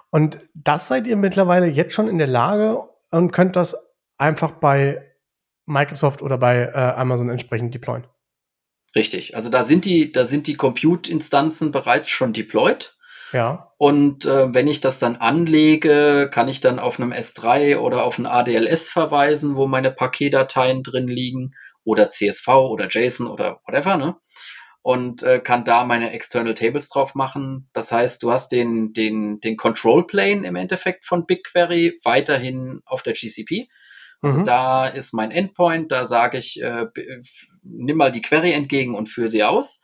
Und 0.10 0.40
das 0.54 0.88
seid 0.88 1.08
ihr 1.08 1.16
mittlerweile 1.16 1.68
jetzt 1.68 1.94
schon 1.94 2.10
in 2.10 2.18
der 2.18 2.28
Lage 2.28 2.82
und 3.12 3.32
könnt 3.32 3.56
das 3.56 3.76
einfach 4.18 4.52
bei 4.54 5.12
Microsoft 5.66 6.22
oder 6.22 6.38
bei 6.38 6.64
äh, 6.64 6.72
Amazon 6.74 7.30
entsprechend 7.30 7.74
deployen. 7.74 8.08
Richtig. 8.96 9.36
Also 9.36 9.50
da 9.50 9.64
sind 9.64 9.86
die, 9.86 10.12
da 10.12 10.26
sind 10.26 10.48
die 10.48 10.56
Compute-Instanzen 10.56 11.72
bereits 11.72 12.10
schon 12.10 12.34
deployed. 12.34 12.98
Ja. 13.32 13.72
Und 13.78 14.26
äh, 14.26 14.54
wenn 14.54 14.68
ich 14.68 14.82
das 14.82 15.00
dann 15.00 15.18
anlege, 15.18 16.30
kann 16.32 16.48
ich 16.48 16.60
dann 16.60 16.80
auf 16.80 17.00
einem 17.00 17.12
S3 17.12 17.78
oder 17.78 18.04
auf 18.04 18.18
ein 18.18 18.26
ADLS 18.26 18.90
verweisen, 18.90 19.56
wo 19.56 19.68
meine 19.68 19.92
Paketdateien 19.92 20.84
drin 20.84 21.08
liegen 21.08 21.54
oder 21.84 22.10
CSV 22.10 22.48
oder 22.48 22.88
JSON 22.90 23.28
oder 23.28 23.62
whatever, 23.66 23.98
ne? 23.98 24.16
Und 24.84 25.22
äh, 25.22 25.40
kann 25.40 25.64
da 25.64 25.84
meine 25.84 26.12
External 26.12 26.56
Tables 26.56 26.90
drauf 26.90 27.14
machen. 27.14 27.70
Das 27.72 27.92
heißt, 27.92 28.24
du 28.24 28.32
hast 28.32 28.52
den, 28.52 28.94
den, 28.94 29.40
den 29.40 29.56
Control 29.56 30.08
Plane 30.08 30.46
im 30.46 30.56
Endeffekt 30.56 31.06
von 31.06 31.28
BigQuery 31.28 32.00
weiterhin 32.04 32.82
auf 32.86 33.04
der 33.04 33.14
GCP. 33.14 33.68
Also 34.24 34.40
mhm. 34.40 34.46
da 34.46 34.88
ist 34.88 35.14
mein 35.14 35.30
Endpoint, 35.30 35.92
da 35.92 36.06
sage 36.06 36.40
ich, 36.40 36.62
äh, 36.62 36.88
nimm 37.64 37.98
mal 37.98 38.12
die 38.12 38.22
Query 38.22 38.54
entgegen 38.54 38.96
und 38.96 39.08
führe 39.08 39.28
sie 39.28 39.44
aus 39.44 39.82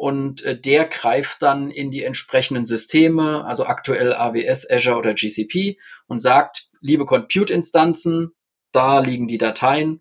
und 0.00 0.42
äh, 0.44 0.58
der 0.58 0.86
greift 0.86 1.42
dann 1.42 1.70
in 1.70 1.90
die 1.90 2.04
entsprechenden 2.04 2.64
Systeme, 2.64 3.44
also 3.44 3.66
aktuell 3.66 4.14
AWS, 4.14 4.70
Azure 4.70 4.96
oder 4.96 5.12
GCP 5.12 5.78
und 6.06 6.20
sagt, 6.20 6.70
liebe 6.80 7.04
Compute-Instanzen, 7.04 8.32
da 8.72 9.00
liegen 9.00 9.28
die 9.28 9.36
Dateien, 9.36 10.00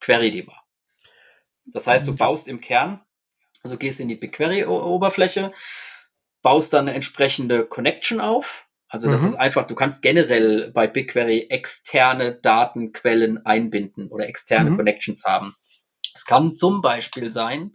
query 0.00 0.30
die 0.30 0.44
mal. 0.44 0.58
Das 1.66 1.86
heißt, 1.86 2.06
du 2.06 2.12
mhm. 2.12 2.16
baust 2.16 2.48
im 2.48 2.62
Kern, 2.62 3.02
also 3.62 3.76
gehst 3.76 4.00
in 4.00 4.08
die 4.08 4.16
BigQuery-Oberfläche, 4.16 5.52
baust 6.40 6.72
dann 6.72 6.88
eine 6.88 6.94
entsprechende 6.94 7.66
Connection 7.66 8.18
auf. 8.18 8.66
Also 8.88 9.10
das 9.10 9.20
mhm. 9.20 9.28
ist 9.28 9.34
einfach, 9.34 9.66
du 9.66 9.74
kannst 9.74 10.00
generell 10.00 10.70
bei 10.72 10.86
BigQuery 10.86 11.48
externe 11.50 12.40
Datenquellen 12.40 13.44
einbinden 13.44 14.08
oder 14.08 14.26
externe 14.26 14.70
mhm. 14.70 14.76
Connections 14.78 15.24
haben. 15.26 15.54
Es 16.14 16.26
kann 16.26 16.54
zum 16.54 16.82
Beispiel 16.82 17.30
sein, 17.30 17.74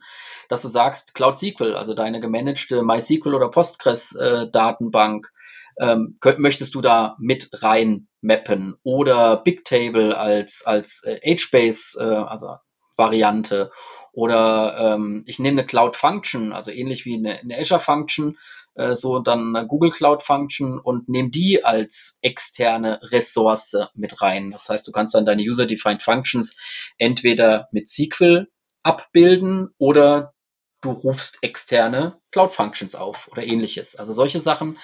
dass 0.49 0.61
du 0.61 0.67
sagst, 0.67 1.13
Cloud 1.13 1.37
SQL, 1.37 1.75
also 1.75 1.93
deine 1.93 2.19
gemanagte 2.19 2.83
MySQL 2.83 3.33
oder 3.33 3.49
Postgres-Datenbank, 3.49 5.31
äh, 5.77 5.91
ähm, 5.91 6.17
möchtest 6.37 6.75
du 6.75 6.81
da 6.81 7.15
mit 7.19 7.49
rein 7.61 8.07
mappen 8.21 8.77
oder 8.83 9.37
Bigtable 9.37 10.17
als, 10.17 10.63
als 10.65 11.03
äh, 11.03 11.19
HBase, 11.35 11.99
äh, 11.99 12.03
also 12.03 12.57
Variante 12.97 13.71
oder 14.11 14.95
ähm, 14.95 15.23
ich 15.27 15.39
nehme 15.39 15.59
eine 15.59 15.67
Cloud 15.67 15.95
Function, 15.95 16.51
also 16.51 16.71
ähnlich 16.71 17.05
wie 17.05 17.15
eine, 17.15 17.39
eine 17.39 17.57
Azure 17.59 17.79
Function, 17.79 18.37
äh, 18.73 18.95
so 18.95 19.19
dann 19.19 19.55
eine 19.55 19.67
Google 19.67 19.91
Cloud 19.91 20.23
Function 20.23 20.79
und 20.79 21.07
nehme 21.09 21.29
die 21.29 21.63
als 21.63 22.17
externe 22.21 22.99
Ressource 23.03 23.75
mit 23.93 24.21
rein. 24.21 24.51
Das 24.51 24.69
heißt, 24.69 24.87
du 24.87 24.91
kannst 24.91 25.13
dann 25.13 25.25
deine 25.25 25.43
User-Defined 25.43 26.01
Functions 26.01 26.55
entweder 26.97 27.67
mit 27.71 27.89
SQL 27.89 28.47
abbilden 28.83 29.73
oder 29.77 30.33
du 30.81 30.91
rufst 30.91 31.39
externe 31.43 32.19
Cloud 32.31 32.51
Functions 32.51 32.95
auf 32.95 33.27
oder 33.31 33.43
ähnliches. 33.43 33.95
Also 33.95 34.13
solche 34.13 34.39
Sachen 34.39 34.77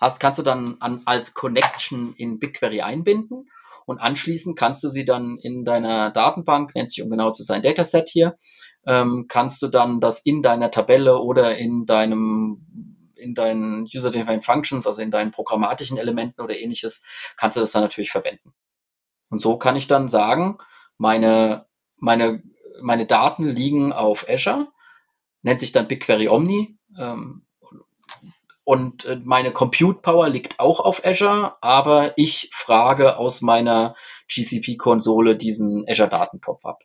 hast, 0.00 0.20
kannst 0.20 0.38
du 0.38 0.42
dann 0.42 0.76
an, 0.80 1.02
als 1.04 1.34
Connection 1.34 2.14
in 2.16 2.38
BigQuery 2.38 2.80
einbinden 2.80 3.48
und 3.86 3.98
anschließend 3.98 4.58
kannst 4.58 4.82
du 4.84 4.88
sie 4.88 5.04
dann 5.04 5.38
in 5.40 5.64
deiner 5.64 6.10
Datenbank, 6.10 6.74
nennt 6.74 6.90
sich 6.90 7.02
um 7.02 7.10
genau 7.10 7.32
zu 7.32 7.42
sein 7.42 7.62
Dataset 7.62 8.08
hier, 8.08 8.36
ähm, 8.86 9.26
kannst 9.28 9.62
du 9.62 9.68
dann 9.68 10.00
das 10.00 10.20
in 10.20 10.42
deiner 10.42 10.70
Tabelle 10.70 11.18
oder 11.18 11.56
in 11.56 11.86
deinem 11.86 12.94
in 13.16 13.34
deinen 13.34 13.84
User-Defined 13.84 14.44
Functions, 14.44 14.86
also 14.86 15.00
in 15.00 15.10
deinen 15.10 15.30
programmatischen 15.30 15.96
Elementen 15.96 16.42
oder 16.42 16.58
ähnliches, 16.58 17.02
kannst 17.36 17.56
du 17.56 17.60
das 17.60 17.72
dann 17.72 17.82
natürlich 17.82 18.10
verwenden. 18.10 18.52
Und 19.30 19.40
so 19.40 19.56
kann 19.56 19.76
ich 19.76 19.86
dann 19.86 20.08
sagen, 20.08 20.58
meine, 20.98 21.66
meine, 21.96 22.42
meine 22.82 23.06
Daten 23.06 23.48
liegen 23.48 23.92
auf 23.92 24.28
Azure, 24.28 24.68
nennt 25.42 25.60
sich 25.60 25.72
dann 25.72 25.88
BigQuery 25.88 26.28
Omni, 26.28 26.78
ähm, 26.98 27.46
und 28.64 29.04
äh, 29.04 29.20
meine 29.22 29.50
Compute 29.50 30.00
Power 30.00 30.28
liegt 30.28 30.58
auch 30.58 30.80
auf 30.80 31.04
Azure, 31.04 31.54
aber 31.60 32.12
ich 32.16 32.50
frage 32.52 33.18
aus 33.18 33.42
meiner 33.42 33.94
GCP-Konsole 34.28 35.36
diesen 35.36 35.84
Azure 35.88 36.08
Datentopf 36.08 36.64
ab. 36.64 36.82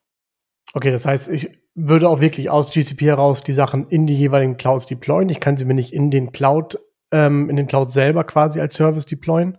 Okay, 0.74 0.92
das 0.92 1.06
heißt, 1.06 1.30
ich 1.30 1.50
würde 1.74 2.10
auch 2.10 2.20
wirklich 2.20 2.50
aus 2.50 2.72
GCP 2.72 3.02
heraus 3.04 3.42
die 3.42 3.54
Sachen 3.54 3.88
in 3.90 4.06
die 4.06 4.16
jeweiligen 4.16 4.58
Clouds 4.58 4.86
deployen. 4.86 5.30
Ich 5.30 5.40
kann 5.40 5.58
sie 5.58 5.66
mir 5.66 5.74
nicht 5.74 5.94
in 5.94 6.12
den 6.12 6.32
Cloud, 6.32 6.80
ähm, 7.12 7.50
in 7.50 7.56
den 7.56 7.68
Cloud 7.68 7.92
selber 7.92 8.24
quasi 8.24 8.60
als 8.60 8.76
Service 8.76 9.06
deployen. 9.06 9.58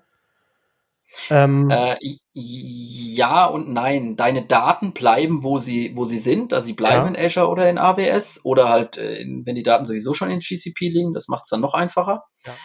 Ähm, 1.28 1.70
äh, 1.70 1.96
ja 2.32 3.46
und 3.46 3.68
nein. 3.68 4.16
Deine 4.16 4.46
Daten 4.46 4.92
bleiben, 4.92 5.42
wo 5.42 5.58
sie, 5.58 5.96
wo 5.96 6.04
sie 6.04 6.18
sind. 6.18 6.52
Also 6.52 6.66
sie 6.66 6.72
bleiben 6.72 7.14
ja. 7.14 7.20
in 7.20 7.26
Azure 7.26 7.48
oder 7.48 7.68
in 7.68 7.78
AWS 7.78 8.44
oder 8.44 8.68
halt, 8.68 8.96
äh, 8.96 9.24
wenn 9.44 9.54
die 9.54 9.62
Daten 9.62 9.86
sowieso 9.86 10.14
schon 10.14 10.30
in 10.30 10.40
GCP 10.40 10.88
liegen, 10.88 11.12
das 11.12 11.28
macht 11.28 11.44
es 11.44 11.50
dann 11.50 11.60
noch 11.60 11.74
einfacher. 11.74 12.24
Ja. 12.44 12.56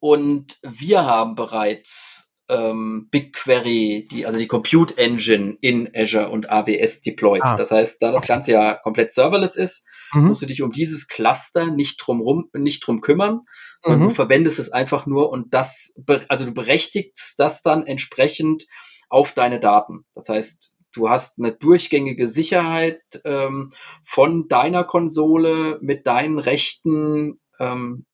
Und 0.00 0.58
wir 0.62 1.06
haben 1.06 1.34
bereits 1.34 2.28
ähm, 2.48 3.08
BigQuery, 3.10 4.08
die, 4.10 4.26
also 4.26 4.38
die 4.38 4.46
Compute 4.46 4.96
Engine 4.96 5.56
in 5.60 5.90
Azure 5.94 6.30
und 6.30 6.50
AWS 6.50 7.02
deployed. 7.02 7.42
Ah. 7.42 7.56
Das 7.56 7.70
heißt, 7.70 8.00
da 8.00 8.10
das 8.10 8.18
okay. 8.18 8.28
Ganze 8.28 8.52
ja 8.52 8.74
komplett 8.74 9.12
serverless 9.12 9.56
ist, 9.56 9.84
mhm. 10.12 10.28
musst 10.28 10.42
du 10.42 10.46
dich 10.46 10.62
um 10.62 10.72
dieses 10.72 11.08
Cluster 11.08 11.66
nicht 11.66 12.02
drum 12.04 12.20
rum, 12.20 12.48
nicht 12.54 12.86
drum 12.86 13.00
kümmern, 13.00 13.40
sondern 13.80 14.02
mhm. 14.02 14.08
du 14.08 14.14
verwendest 14.14 14.58
es 14.58 14.70
einfach 14.70 15.06
nur 15.06 15.30
und 15.30 15.54
das, 15.54 15.94
also 16.28 16.44
du 16.44 16.52
berechtigst 16.52 17.38
das 17.38 17.62
dann 17.62 17.86
entsprechend 17.86 18.66
auf 19.08 19.32
deine 19.32 19.60
Daten. 19.60 20.04
Das 20.14 20.28
heißt, 20.28 20.74
du 20.92 21.08
hast 21.08 21.38
eine 21.38 21.52
durchgängige 21.52 22.28
Sicherheit 22.28 23.02
ähm, 23.24 23.72
von 24.04 24.48
deiner 24.48 24.84
Konsole 24.84 25.78
mit 25.80 26.06
deinen 26.06 26.38
Rechten, 26.38 27.40
ähm, 27.58 28.06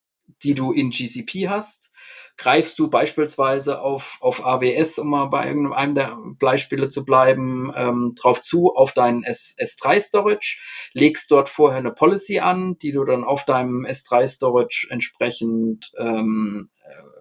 die 0.42 0.54
du 0.54 0.72
in 0.72 0.90
GCP 0.90 1.48
hast 1.48 1.90
greifst 2.36 2.78
du 2.78 2.88
beispielsweise 2.88 3.80
auf, 3.80 4.18
auf 4.20 4.44
AWS, 4.44 4.98
um 4.98 5.10
mal 5.10 5.26
bei 5.26 5.46
irgendeinem 5.46 5.94
der 5.94 6.16
Beispiele 6.38 6.88
zu 6.88 7.04
bleiben, 7.04 7.72
ähm, 7.76 8.14
drauf 8.16 8.42
zu, 8.42 8.74
auf 8.74 8.92
deinen 8.92 9.22
S, 9.22 9.54
S3 9.58 10.00
Storage, 10.00 10.58
legst 10.92 11.30
dort 11.30 11.48
vorher 11.48 11.78
eine 11.78 11.92
Policy 11.92 12.40
an, 12.40 12.76
die 12.78 12.92
du 12.92 13.04
dann 13.04 13.24
auf 13.24 13.44
deinem 13.44 13.84
S3 13.86 14.26
Storage 14.26 14.88
entsprechend 14.90 15.92
ähm, 15.98 16.70
äh, 16.84 17.14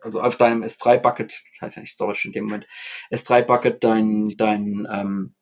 also 0.00 0.20
auf 0.20 0.36
deinem 0.36 0.62
S3 0.62 0.98
Bucket, 0.98 1.42
heißt 1.60 1.76
ja 1.76 1.82
nicht 1.82 1.92
Storage 1.92 2.28
in 2.28 2.32
dem 2.32 2.44
Moment, 2.44 2.66
S3 3.10 3.42
Bucket 3.42 3.82
dein, 3.82 4.34
dein 4.36 4.86
ähm, 4.90 5.34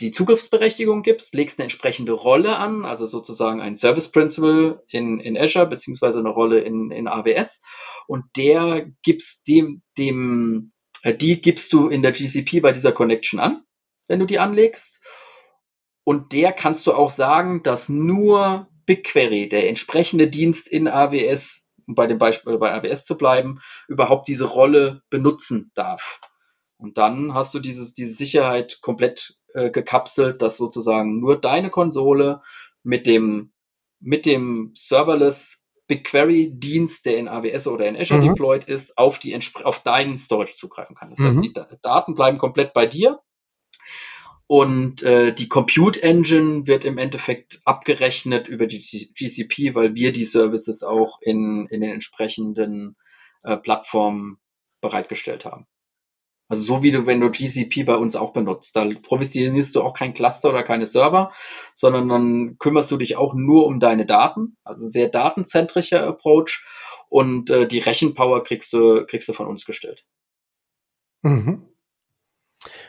die 0.00 0.10
Zugriffsberechtigung 0.10 1.02
gibst, 1.02 1.34
legst 1.34 1.58
eine 1.58 1.64
entsprechende 1.64 2.12
Rolle 2.12 2.56
an, 2.56 2.84
also 2.84 3.06
sozusagen 3.06 3.60
ein 3.60 3.76
Service 3.76 4.10
Principal 4.10 4.82
in, 4.88 5.20
in 5.20 5.36
Azure, 5.36 5.66
beziehungsweise 5.66 6.18
eine 6.18 6.28
Rolle 6.28 6.60
in, 6.60 6.90
in 6.90 7.08
AWS. 7.08 7.62
Und 8.06 8.24
der 8.36 8.86
gibst 9.02 9.48
dem, 9.48 9.82
dem, 9.98 10.72
äh, 11.02 11.14
die 11.14 11.40
gibst 11.40 11.72
du 11.72 11.88
in 11.88 12.02
der 12.02 12.12
GCP 12.12 12.60
bei 12.60 12.72
dieser 12.72 12.92
Connection 12.92 13.40
an, 13.40 13.62
wenn 14.08 14.20
du 14.20 14.26
die 14.26 14.38
anlegst. 14.38 15.00
Und 16.04 16.32
der 16.32 16.52
kannst 16.52 16.86
du 16.86 16.92
auch 16.92 17.10
sagen, 17.10 17.62
dass 17.62 17.88
nur 17.88 18.68
BigQuery, 18.86 19.48
der 19.48 19.68
entsprechende 19.68 20.28
Dienst 20.28 20.68
in 20.68 20.88
AWS, 20.88 21.68
um 21.86 21.94
bei 21.94 22.06
dem 22.06 22.18
Beispiel 22.18 22.58
bei 22.58 22.72
AWS 22.72 23.04
zu 23.04 23.16
bleiben, 23.16 23.60
überhaupt 23.88 24.28
diese 24.28 24.46
Rolle 24.46 25.02
benutzen 25.10 25.70
darf. 25.74 26.20
Und 26.82 26.98
dann 26.98 27.32
hast 27.32 27.54
du 27.54 27.60
dieses, 27.60 27.94
diese 27.94 28.12
Sicherheit 28.12 28.80
komplett 28.80 29.36
äh, 29.54 29.70
gekapselt, 29.70 30.42
dass 30.42 30.56
sozusagen 30.56 31.20
nur 31.20 31.40
deine 31.40 31.70
Konsole 31.70 32.42
mit 32.82 33.06
dem, 33.06 33.52
mit 34.00 34.26
dem 34.26 34.72
Serverless 34.74 35.66
BigQuery-Dienst, 35.88 37.04
der 37.04 37.18
in 37.18 37.28
AWS 37.28 37.66
oder 37.66 37.86
in 37.86 37.96
Azure 37.96 38.20
mhm. 38.20 38.28
deployed 38.28 38.64
ist, 38.64 38.96
auf, 38.96 39.18
die, 39.18 39.38
auf 39.64 39.80
deinen 39.80 40.16
Storage 40.16 40.54
zugreifen 40.54 40.96
kann. 40.96 41.10
Das 41.10 41.18
mhm. 41.18 41.26
heißt, 41.26 41.42
die 41.42 41.52
Daten 41.82 42.14
bleiben 42.14 42.38
komplett 42.38 42.72
bei 42.72 42.86
dir. 42.86 43.20
Und 44.46 45.02
äh, 45.02 45.32
die 45.32 45.48
Compute 45.48 46.02
Engine 46.02 46.66
wird 46.66 46.84
im 46.84 46.98
Endeffekt 46.98 47.62
abgerechnet 47.64 48.48
über 48.48 48.66
GCP, 48.66 49.74
weil 49.74 49.94
wir 49.94 50.12
die 50.12 50.24
Services 50.24 50.82
auch 50.82 51.18
in, 51.22 51.66
in 51.70 51.80
den 51.80 51.90
entsprechenden 51.90 52.96
äh, 53.42 53.56
Plattformen 53.56 54.38
bereitgestellt 54.80 55.44
haben. 55.44 55.66
Also 56.52 56.64
so 56.64 56.82
wie 56.82 56.90
du, 56.90 57.06
wenn 57.06 57.18
du 57.18 57.30
GCP 57.30 57.84
bei 57.84 57.96
uns 57.96 58.14
auch 58.14 58.34
benutzt, 58.34 58.76
da 58.76 58.84
provisionierst 58.84 59.74
du 59.74 59.82
auch 59.82 59.94
kein 59.94 60.12
Cluster 60.12 60.50
oder 60.50 60.62
keine 60.62 60.84
Server, 60.84 61.32
sondern 61.72 62.10
dann 62.10 62.58
kümmerst 62.58 62.90
du 62.90 62.98
dich 62.98 63.16
auch 63.16 63.32
nur 63.32 63.64
um 63.64 63.80
deine 63.80 64.04
Daten. 64.04 64.58
Also 64.62 64.86
sehr 64.90 65.08
datenzentrischer 65.08 66.06
Approach 66.06 66.62
und 67.08 67.48
äh, 67.48 67.66
die 67.66 67.78
Rechenpower 67.78 68.42
kriegst 68.42 68.70
du, 68.74 69.06
kriegst 69.06 69.30
du 69.30 69.32
von 69.32 69.46
uns 69.46 69.64
gestellt. 69.64 70.04
Mhm. 71.22 71.62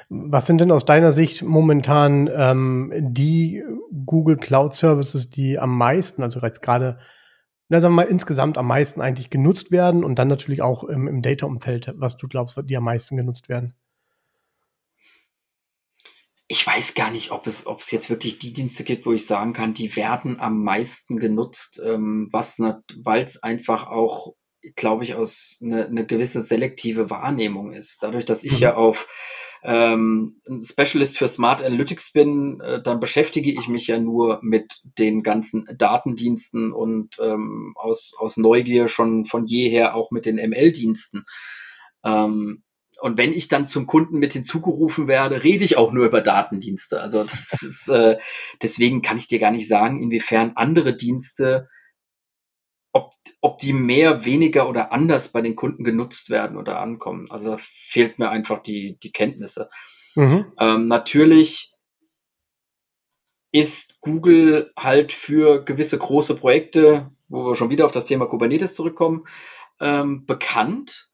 Was 0.09 0.45
sind 0.45 0.59
denn 0.59 0.73
aus 0.73 0.83
deiner 0.83 1.13
Sicht 1.13 1.41
momentan 1.41 2.29
ähm, 2.35 2.91
die 2.97 3.63
Google 4.05 4.35
Cloud 4.35 4.75
Services, 4.75 5.29
die 5.29 5.57
am 5.57 5.77
meisten, 5.77 6.21
also 6.21 6.41
gerade 6.41 6.99
na, 7.69 7.81
sagen 7.81 7.93
wir 7.95 8.03
mal, 8.03 8.11
insgesamt 8.11 8.57
am 8.57 8.67
meisten 8.67 9.01
eigentlich 9.01 9.29
genutzt 9.29 9.71
werden 9.71 10.03
und 10.03 10.15
dann 10.19 10.27
natürlich 10.27 10.61
auch 10.61 10.83
im, 10.83 11.07
im 11.07 11.21
Data-Umfeld, 11.21 11.93
was 11.95 12.17
du 12.17 12.27
glaubst, 12.27 12.57
die 12.65 12.77
am 12.77 12.83
meisten 12.83 13.17
genutzt 13.17 13.49
werden? 13.49 13.73
Ich 16.47 16.67
weiß 16.67 16.93
gar 16.93 17.09
nicht, 17.09 17.31
ob 17.31 17.47
es, 17.47 17.65
ob 17.65 17.79
es 17.79 17.89
jetzt 17.91 18.09
wirklich 18.09 18.37
die 18.37 18.53
Dienste 18.53 18.83
gibt, 18.83 19.05
wo 19.05 19.13
ich 19.13 19.25
sagen 19.25 19.53
kann, 19.53 19.73
die 19.73 19.95
werden 19.95 20.39
am 20.39 20.63
meisten 20.63 21.17
genutzt, 21.17 21.81
ähm, 21.83 22.27
was, 22.31 22.59
weil 22.59 23.23
es 23.23 23.41
einfach 23.41 23.87
auch, 23.87 24.35
glaube 24.75 25.03
ich, 25.05 25.15
aus 25.15 25.57
eine, 25.61 25.85
eine 25.85 26.05
gewisse 26.05 26.41
selektive 26.41 27.09
Wahrnehmung 27.09 27.71
ist. 27.71 28.03
Dadurch, 28.03 28.25
dass 28.25 28.43
ich 28.43 28.53
mhm. 28.53 28.59
ja 28.59 28.75
auf 28.75 29.07
ähm, 29.63 30.41
ein 30.47 30.59
Specialist 30.59 31.17
für 31.17 31.27
Smart 31.27 31.63
Analytics 31.63 32.11
bin, 32.11 32.59
äh, 32.59 32.81
dann 32.81 32.99
beschäftige 32.99 33.51
ich 33.51 33.67
mich 33.67 33.87
ja 33.87 33.97
nur 33.97 34.39
mit 34.41 34.81
den 34.97 35.23
ganzen 35.23 35.65
Datendiensten 35.77 36.73
und 36.73 37.17
ähm, 37.21 37.73
aus, 37.77 38.13
aus 38.17 38.37
Neugier 38.37 38.89
schon 38.89 39.25
von 39.25 39.45
jeher 39.47 39.95
auch 39.95 40.11
mit 40.11 40.25
den 40.25 40.35
ML-Diensten. 40.35 41.23
Ähm, 42.03 42.63
und 42.99 43.17
wenn 43.17 43.33
ich 43.33 43.47
dann 43.47 43.67
zum 43.67 43.87
Kunden 43.87 44.19
mit 44.19 44.33
hinzugerufen 44.33 45.07
werde, 45.07 45.43
rede 45.43 45.63
ich 45.63 45.77
auch 45.77 45.91
nur 45.91 46.05
über 46.05 46.21
Datendienste. 46.21 47.01
Also 47.01 47.23
das 47.23 47.61
ist, 47.61 47.87
äh, 47.89 48.17
deswegen 48.61 49.01
kann 49.01 49.17
ich 49.17 49.27
dir 49.27 49.39
gar 49.39 49.51
nicht 49.51 49.67
sagen, 49.67 50.01
inwiefern 50.01 50.53
andere 50.55 50.95
Dienste 50.95 51.69
ob, 53.43 53.57
die 53.57 53.73
mehr, 53.73 54.23
weniger 54.23 54.69
oder 54.69 54.93
anders 54.93 55.33
bei 55.33 55.41
den 55.41 55.57
Kunden 55.57 55.83
genutzt 55.83 56.29
werden 56.29 56.55
oder 56.55 56.79
ankommen. 56.79 57.29
Also 57.29 57.51
da 57.51 57.57
fehlt 57.59 58.17
mir 58.17 58.29
einfach 58.29 58.59
die, 58.59 58.97
die 59.03 59.11
Kenntnisse. 59.11 59.69
Mhm. 60.15 60.53
Ähm, 60.57 60.87
natürlich 60.87 61.73
ist 63.51 63.99
Google 63.99 64.71
halt 64.79 65.11
für 65.11 65.63
gewisse 65.65 65.97
große 65.97 66.35
Projekte, 66.35 67.11
wo 67.27 67.45
wir 67.45 67.55
schon 67.55 67.69
wieder 67.69 67.85
auf 67.85 67.91
das 67.91 68.05
Thema 68.05 68.27
Kubernetes 68.27 68.75
zurückkommen, 68.75 69.25
ähm, 69.81 70.25
bekannt. 70.25 71.11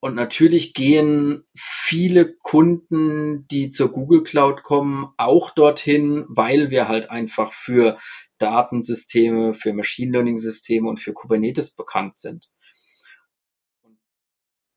Und 0.00 0.14
natürlich 0.14 0.74
gehen 0.74 1.44
viele 1.56 2.34
Kunden, 2.34 3.48
die 3.48 3.70
zur 3.70 3.90
Google 3.90 4.22
Cloud 4.22 4.62
kommen, 4.62 5.14
auch 5.16 5.50
dorthin, 5.54 6.26
weil 6.28 6.68
wir 6.68 6.88
halt 6.88 7.08
einfach 7.08 7.54
für 7.54 7.98
Datensysteme, 8.44 9.54
für 9.54 9.72
Machine 9.72 10.12
Learning 10.12 10.36
Systeme 10.36 10.88
und 10.88 11.00
für 11.00 11.14
Kubernetes 11.14 11.74
bekannt 11.74 12.18
sind. 12.18 12.50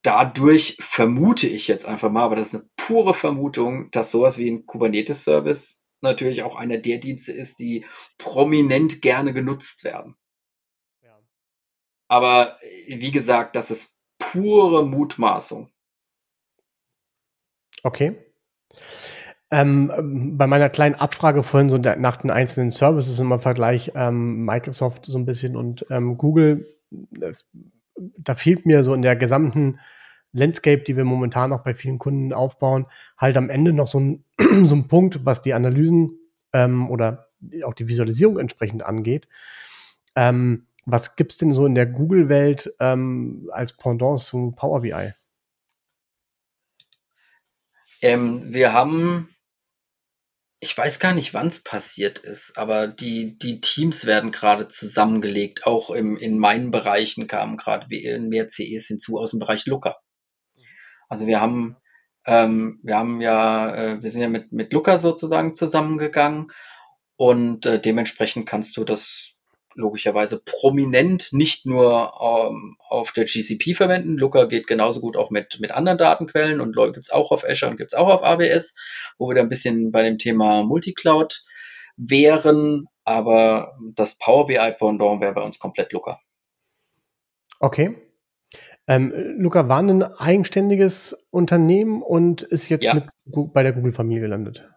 Dadurch 0.03 0.77
vermute 0.80 1.47
ich 1.47 1.67
jetzt 1.67 1.86
einfach 1.86 2.10
mal, 2.10 2.23
aber 2.23 2.38
das 2.38 2.47
ist 2.47 2.56
eine 2.56 2.69
pure 2.77 3.13
Vermutung, 3.13 3.91
dass 3.91 4.10
sowas 4.10 4.38
wie 4.38 4.49
ein 4.49 4.65
Kubernetes 4.65 5.25
Service 5.25 5.84
natürlich 5.99 6.43
auch 6.43 6.56
einer 6.56 6.77
der 6.77 6.97
Dienste 6.97 7.34
ist, 7.34 7.60
die 7.60 7.86
prominent 8.17 9.01
gerne 9.01 9.34
genutzt 9.34 9.84
werden. 9.84 10.15
Ja. 11.03 11.19
Aber 12.08 12.58
wie 12.88 13.12
gesagt, 13.12 13.58
das 13.58 13.69
ist 13.69 13.99
pure 14.17 14.86
Mutmaßung. 14.86 15.69
Okay. 17.84 18.15
Ähm, 19.49 20.36
bei 20.38 20.45
meiner 20.45 20.69
kleinen 20.69 20.95
Abfrage 20.95 21.41
vorhin 21.41 21.69
so 21.69 21.77
nach 21.77 22.17
den 22.17 22.31
einzelnen 22.31 22.71
Services 22.71 23.19
im 23.19 23.39
Vergleich 23.39 23.93
ähm, 23.95 24.43
Microsoft 24.43 25.05
so 25.05 25.17
ein 25.17 25.25
bisschen 25.25 25.55
und 25.55 25.86
ähm, 25.89 26.17
Google, 26.17 26.65
das, 26.91 27.49
da 27.95 28.36
fehlt 28.36 28.65
mir 28.65 28.83
so 28.83 28.93
in 28.93 29.01
der 29.01 29.15
gesamten 29.15 29.79
Landscape, 30.33 30.83
die 30.83 30.97
wir 30.97 31.05
momentan 31.05 31.53
auch 31.53 31.63
bei 31.63 31.73
vielen 31.73 31.97
Kunden 31.97 32.33
aufbauen, 32.33 32.88
halt 33.17 33.38
am 33.38 33.49
Ende 33.49 33.71
noch 33.71 33.88
so 33.88 33.99
ein, 33.99 34.25
so 34.65 34.75
ein 34.75 34.88
Punkt, 34.89 35.25
was 35.25 35.41
die 35.41 35.53
Analysen 35.53 36.19
ähm, 36.53 36.89
oder 36.89 37.29
auch 37.63 37.73
die 37.73 37.88
Visualisierung 37.88 38.39
entsprechend 38.39 38.83
angeht. 38.83 39.29
Ähm, 40.15 40.67
was 40.86 41.15
gibt 41.15 41.33
es 41.33 41.38
denn 41.38 41.51
so 41.51 41.65
in 41.65 41.75
der 41.75 41.86
Google-Welt 41.86 42.73
ähm, 42.79 43.49
als 43.51 43.73
Pendant 43.73 44.19
zu 44.19 44.53
Power 44.55 44.81
BI? 44.81 45.12
Ähm, 48.01 48.53
wir 48.53 48.73
haben 48.73 49.29
ich 50.60 50.76
weiß 50.76 51.00
gar 51.00 51.13
nicht, 51.13 51.34
wann 51.34 51.48
es 51.48 51.63
passiert 51.63 52.20
ist, 52.20 52.58
aber 52.58 52.88
die, 52.88 53.38
die 53.38 53.62
Teams 53.62 54.06
werden 54.06 54.32
gerade 54.32 54.67
zusammengelegt. 54.67 55.67
Auch 55.67 55.91
im, 55.91 56.17
in 56.17 56.39
meinen 56.39 56.72
Bereichen 56.72 57.28
kamen 57.28 57.58
gerade 57.58 57.88
mehr 57.89 58.50
CEs 58.50 58.88
hinzu 58.88 59.20
aus 59.20 59.32
dem 59.32 59.39
Bereich 59.39 59.67
Looker. 59.67 59.98
Also 61.10 61.28
wir 61.28 61.39
haben, 61.41 61.78
ähm, 62.26 62.80
wir 62.84 62.98
haben 62.98 63.22
ja, 63.22 63.76
äh, 63.76 64.04
wir 64.04 64.10
sind 64.10 64.22
ja 64.22 64.30
mit, 64.30 64.52
mit 64.52 64.74
Luca 64.74 64.98
sozusagen 64.98 65.54
zusammengegangen 65.54 66.48
und 67.17 67.65
äh, 67.65 67.80
dementsprechend 67.80 68.48
kannst 68.48 68.78
du 68.78 68.84
das 68.84 69.37
logischerweise 69.77 70.41
prominent 70.43 71.29
nicht 71.31 71.65
nur 71.65 72.13
ähm, 72.21 72.75
auf 72.89 73.11
der 73.11 73.25
GCP 73.25 73.75
verwenden. 73.75 74.17
Looker 74.17 74.47
geht 74.47 74.67
genauso 74.67 74.99
gut 74.99 75.15
auch 75.15 75.29
mit, 75.29 75.59
mit 75.59 75.71
anderen 75.71 75.97
Datenquellen 75.97 76.59
und 76.59 76.75
gibt's 76.93 77.11
auch 77.11 77.31
auf 77.31 77.45
Azure 77.47 77.71
und 77.71 77.77
gibt's 77.77 77.93
auch 77.93 78.09
auf 78.09 78.23
AWS, 78.23 78.75
wo 79.17 79.29
wir 79.29 79.35
da 79.35 79.41
ein 79.41 79.49
bisschen 79.49 79.91
bei 79.91 80.03
dem 80.03 80.17
Thema 80.17 80.63
Multicloud 80.63 81.45
wären, 81.95 82.87
aber 83.05 83.73
das 83.95 84.17
Power 84.17 84.47
BI 84.47 84.71
Pendant 84.77 85.21
wäre 85.21 85.33
bei 85.33 85.41
uns 85.41 85.59
komplett 85.59 85.93
Looker. 85.93 86.19
Okay. 87.59 87.95
Ähm, 88.87 89.13
Luca 89.37 89.67
war 89.67 89.79
ein 89.79 90.03
eigenständiges 90.03 91.27
Unternehmen 91.29 92.01
und 92.01 92.41
ist 92.41 92.69
jetzt 92.69 92.85
ja. 92.85 92.93
mit, 92.93 93.05
bei 93.53 93.63
der 93.63 93.73
Google-Familie 93.73 94.21
gelandet. 94.21 94.69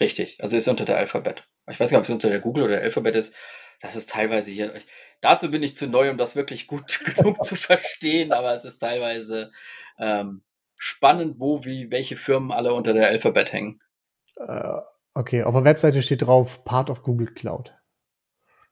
Richtig, 0.00 0.38
also 0.42 0.56
ist 0.56 0.66
unter 0.68 0.84
der 0.84 0.98
Alphabet. 0.98 1.44
Ich 1.70 1.78
weiß 1.78 1.90
nicht, 1.90 1.98
ob 1.98 2.04
es 2.04 2.10
unter 2.10 2.28
der 2.28 2.40
Google 2.40 2.64
oder 2.64 2.74
der 2.74 2.82
Alphabet 2.82 3.14
ist. 3.14 3.34
Das 3.82 3.96
ist 3.96 4.08
teilweise 4.08 4.52
hier. 4.52 4.72
Dazu 5.20 5.50
bin 5.50 5.62
ich 5.62 5.74
zu 5.74 5.88
neu, 5.88 6.08
um 6.08 6.16
das 6.16 6.36
wirklich 6.36 6.66
gut 6.68 7.00
genug 7.16 7.44
zu 7.44 7.56
verstehen, 7.56 8.32
aber 8.32 8.54
es 8.54 8.64
ist 8.64 8.78
teilweise 8.78 9.52
ähm, 9.98 10.42
spannend, 10.76 11.38
wo, 11.38 11.64
wie, 11.64 11.90
welche 11.90 12.16
Firmen 12.16 12.52
alle 12.52 12.72
unter 12.72 12.94
der 12.94 13.08
Alphabet 13.08 13.52
hängen. 13.52 13.80
Äh, 14.36 14.78
okay, 15.14 15.42
auf 15.42 15.54
der 15.54 15.64
Webseite 15.64 16.00
steht 16.02 16.22
drauf 16.22 16.64
Part 16.64 16.90
of 16.90 17.02
Google 17.02 17.34
Cloud. 17.34 17.74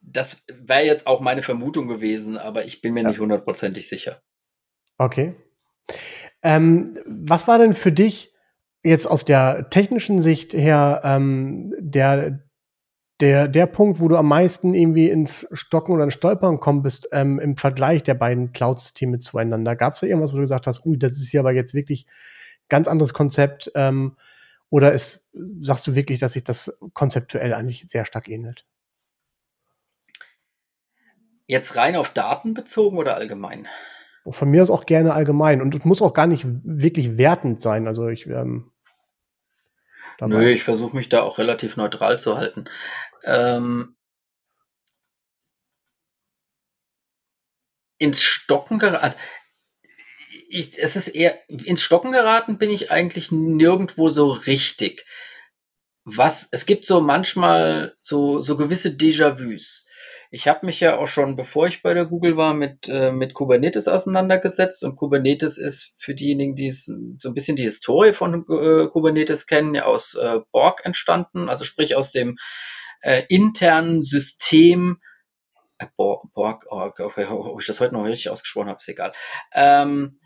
Das 0.01 0.43
wäre 0.49 0.85
jetzt 0.85 1.07
auch 1.07 1.21
meine 1.21 1.43
Vermutung 1.43 1.89
gewesen, 1.89 2.39
aber 2.39 2.65
ich 2.65 2.81
bin 2.81 2.95
mir 2.95 3.03
ja. 3.03 3.09
nicht 3.09 3.21
hundertprozentig 3.21 3.87
sicher. 3.89 4.23
Okay. 4.97 5.35
Ähm, 6.43 6.99
was 7.05 7.49
war 7.49 7.59
denn 7.59 7.75
für 7.75 7.93
dich 7.93 8.33
jetzt 8.83 9.07
aus 9.07 9.25
der 9.25 9.69
technischen 9.71 10.23
Sicht 10.23 10.55
her 10.55 11.03
ähm, 11.05 11.75
der, 11.79 12.49
der, 13.21 13.49
der 13.49 13.67
Punkt, 13.67 14.01
wo 14.01 14.09
du 14.09 14.17
am 14.17 14.29
meisten 14.29 14.75
irgendwie 14.75 15.11
ins 15.11 15.47
Stocken 15.53 15.93
oder 15.93 16.05
ins 16.05 16.15
Stolpern 16.15 16.55
gekommen 16.55 16.83
bist 16.83 17.09
ähm, 17.13 17.39
im 17.39 17.57
Vergleich 17.57 18.03
der 18.03 18.15
beiden 18.15 18.53
Cloud-Systeme 18.53 19.19
zueinander? 19.19 19.77
Gab 19.77 19.95
es 19.95 20.01
da 20.01 20.07
irgendwas, 20.07 20.33
wo 20.33 20.37
du 20.37 20.43
gesagt 20.43 20.67
hast, 20.67 20.85
ui, 20.87 20.99
das 20.99 21.13
ist 21.13 21.31
hier 21.31 21.41
aber 21.41 21.53
jetzt 21.53 21.75
wirklich 21.75 22.07
ganz 22.69 22.89
anderes 22.89 23.13
Konzept? 23.13 23.71
Ähm, 23.75 24.17
oder 24.71 24.93
ist, 24.93 25.31
sagst 25.61 25.87
du 25.87 25.95
wirklich, 25.95 26.21
dass 26.21 26.33
sich 26.33 26.45
das 26.45 26.79
konzeptuell 26.95 27.53
eigentlich 27.53 27.87
sehr 27.89 28.05
stark 28.05 28.29
ähnelt? 28.29 28.65
Jetzt 31.47 31.77
rein 31.77 31.97
auf 31.97 32.11
Daten 32.11 32.55
bezogen 32.55 32.97
oder 32.97 33.17
allgemein? 33.17 33.67
Von 34.25 34.51
mir 34.51 34.63
aus 34.63 34.71
auch 34.71 34.87
gerne 34.87 35.13
allgemein. 35.13 35.61
Und 35.61 35.75
es 35.75 35.85
muss 35.85 36.01
auch 36.01 36.13
gar 36.15 36.29
nicht 36.29 36.47
wirklich 36.47 37.19
wertend 37.19 37.61
sein. 37.61 37.89
Also 37.89 38.09
ich 38.09 38.27
ähm, 38.29 38.70
Nö, 40.21 40.49
ich 40.49 40.63
versuche 40.63 40.97
mich 40.97 41.09
da 41.09 41.23
auch 41.23 41.39
relativ 41.39 41.77
neutral 41.77 42.21
zu 42.21 42.37
halten. 42.37 42.67
Ähm, 43.25 43.97
ins 47.99 48.23
Stocken 48.23 48.79
geraten. 48.79 49.05
Also, 49.05 49.17
ich, 50.49 50.79
es 50.79 50.97
ist 50.97 51.09
eher, 51.09 51.39
ins 51.49 51.83
Stocken 51.83 52.13
geraten 52.13 52.59
bin 52.59 52.71
ich 52.71 52.91
eigentlich 52.91 53.31
nirgendwo 53.31 54.09
so 54.09 54.33
richtig. 54.33 55.07
Was, 56.05 56.49
es 56.51 56.67
gibt 56.67 56.87
so 56.87 57.01
manchmal 57.01 57.95
so, 57.99 58.41
so 58.41 58.57
gewisse 58.57 58.91
Déjà-vus. 58.91 59.87
Ich 60.33 60.47
habe 60.47 60.65
mich 60.65 60.79
ja 60.79 60.97
auch 60.97 61.09
schon, 61.09 61.35
bevor 61.35 61.67
ich 61.67 61.83
bei 61.83 61.93
der 61.93 62.05
Google 62.05 62.37
war, 62.37 62.55
mit, 62.55 62.89
äh, 62.89 63.11
mit 63.11 63.35
Kubernetes 63.35 63.89
auseinandergesetzt. 63.89 64.85
Und 64.85 64.95
Kubernetes 64.95 65.59
ist 65.59 65.93
für 65.97 66.15
diejenigen, 66.15 66.55
die 66.55 66.71
so 66.71 67.29
ein 67.29 67.35
bisschen 67.35 67.57
die 67.57 67.65
Historie 67.65 68.13
von 68.13 68.47
äh, 68.49 68.87
Kubernetes 68.87 69.49
kennen, 69.49 69.75
ja 69.75 69.87
aus 69.87 70.15
äh, 70.15 70.39
Borg 70.53 70.85
entstanden, 70.85 71.49
also 71.49 71.65
sprich 71.65 71.97
aus 71.97 72.13
dem 72.13 72.39
äh, 73.03 73.25
internen 73.29 74.05
System. 74.05 75.01
Äh, 75.79 75.87
Borg, 75.97 76.33
Borg 76.33 76.67
oh, 76.71 76.93
ob 76.97 77.61
ich 77.61 77.67
das 77.67 77.81
heute 77.81 77.95
noch 77.95 78.05
richtig 78.05 78.31
ausgesprochen 78.31 78.69
habe, 78.69 78.79
ist 78.79 78.89
egal. 78.89 79.11
Ähm, 79.53 80.21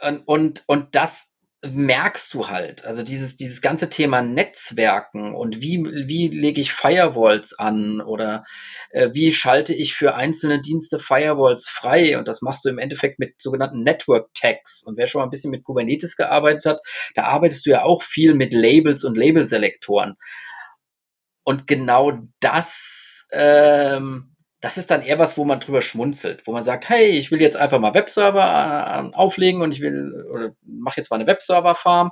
und, 0.00 0.26
und, 0.26 0.64
und 0.66 0.94
das 0.96 1.32
merkst 1.62 2.32
du 2.34 2.48
halt, 2.48 2.84
also 2.84 3.02
dieses, 3.02 3.34
dieses 3.34 3.60
ganze 3.60 3.90
Thema 3.90 4.22
Netzwerken 4.22 5.34
und 5.34 5.60
wie, 5.60 5.82
wie 6.06 6.28
lege 6.28 6.60
ich 6.60 6.72
Firewalls 6.72 7.58
an 7.58 8.00
oder 8.00 8.44
äh, 8.90 9.10
wie 9.12 9.32
schalte 9.32 9.74
ich 9.74 9.94
für 9.94 10.14
einzelne 10.14 10.60
Dienste 10.60 11.00
Firewalls 11.00 11.68
frei? 11.68 12.16
Und 12.16 12.28
das 12.28 12.42
machst 12.42 12.64
du 12.64 12.68
im 12.68 12.78
Endeffekt 12.78 13.18
mit 13.18 13.42
sogenannten 13.42 13.82
Network 13.82 14.32
Tags. 14.34 14.84
Und 14.86 14.96
wer 14.96 15.08
schon 15.08 15.18
mal 15.18 15.24
ein 15.24 15.30
bisschen 15.30 15.50
mit 15.50 15.64
Kubernetes 15.64 16.16
gearbeitet 16.16 16.64
hat, 16.64 16.80
da 17.16 17.24
arbeitest 17.24 17.66
du 17.66 17.70
ja 17.70 17.82
auch 17.82 18.04
viel 18.04 18.34
mit 18.34 18.52
Labels 18.52 19.02
und 19.02 19.16
Labelselektoren. 19.16 20.14
Und 21.42 21.66
genau 21.66 22.12
das 22.38 23.26
ähm, 23.32 24.36
das 24.60 24.76
ist 24.76 24.90
dann 24.90 25.02
eher 25.02 25.18
was, 25.18 25.38
wo 25.38 25.44
man 25.44 25.60
drüber 25.60 25.82
schmunzelt, 25.82 26.46
wo 26.46 26.52
man 26.52 26.64
sagt, 26.64 26.88
hey, 26.88 27.06
ich 27.10 27.30
will 27.30 27.40
jetzt 27.40 27.56
einfach 27.56 27.78
mal 27.78 27.94
Webserver 27.94 29.10
äh, 29.12 29.16
auflegen 29.16 29.62
und 29.62 29.72
ich 29.72 29.80
will 29.80 30.26
oder 30.32 30.54
mache 30.64 30.96
jetzt 30.98 31.10
mal 31.10 31.16
eine 31.16 31.26
Webserver-Farm. 31.26 32.10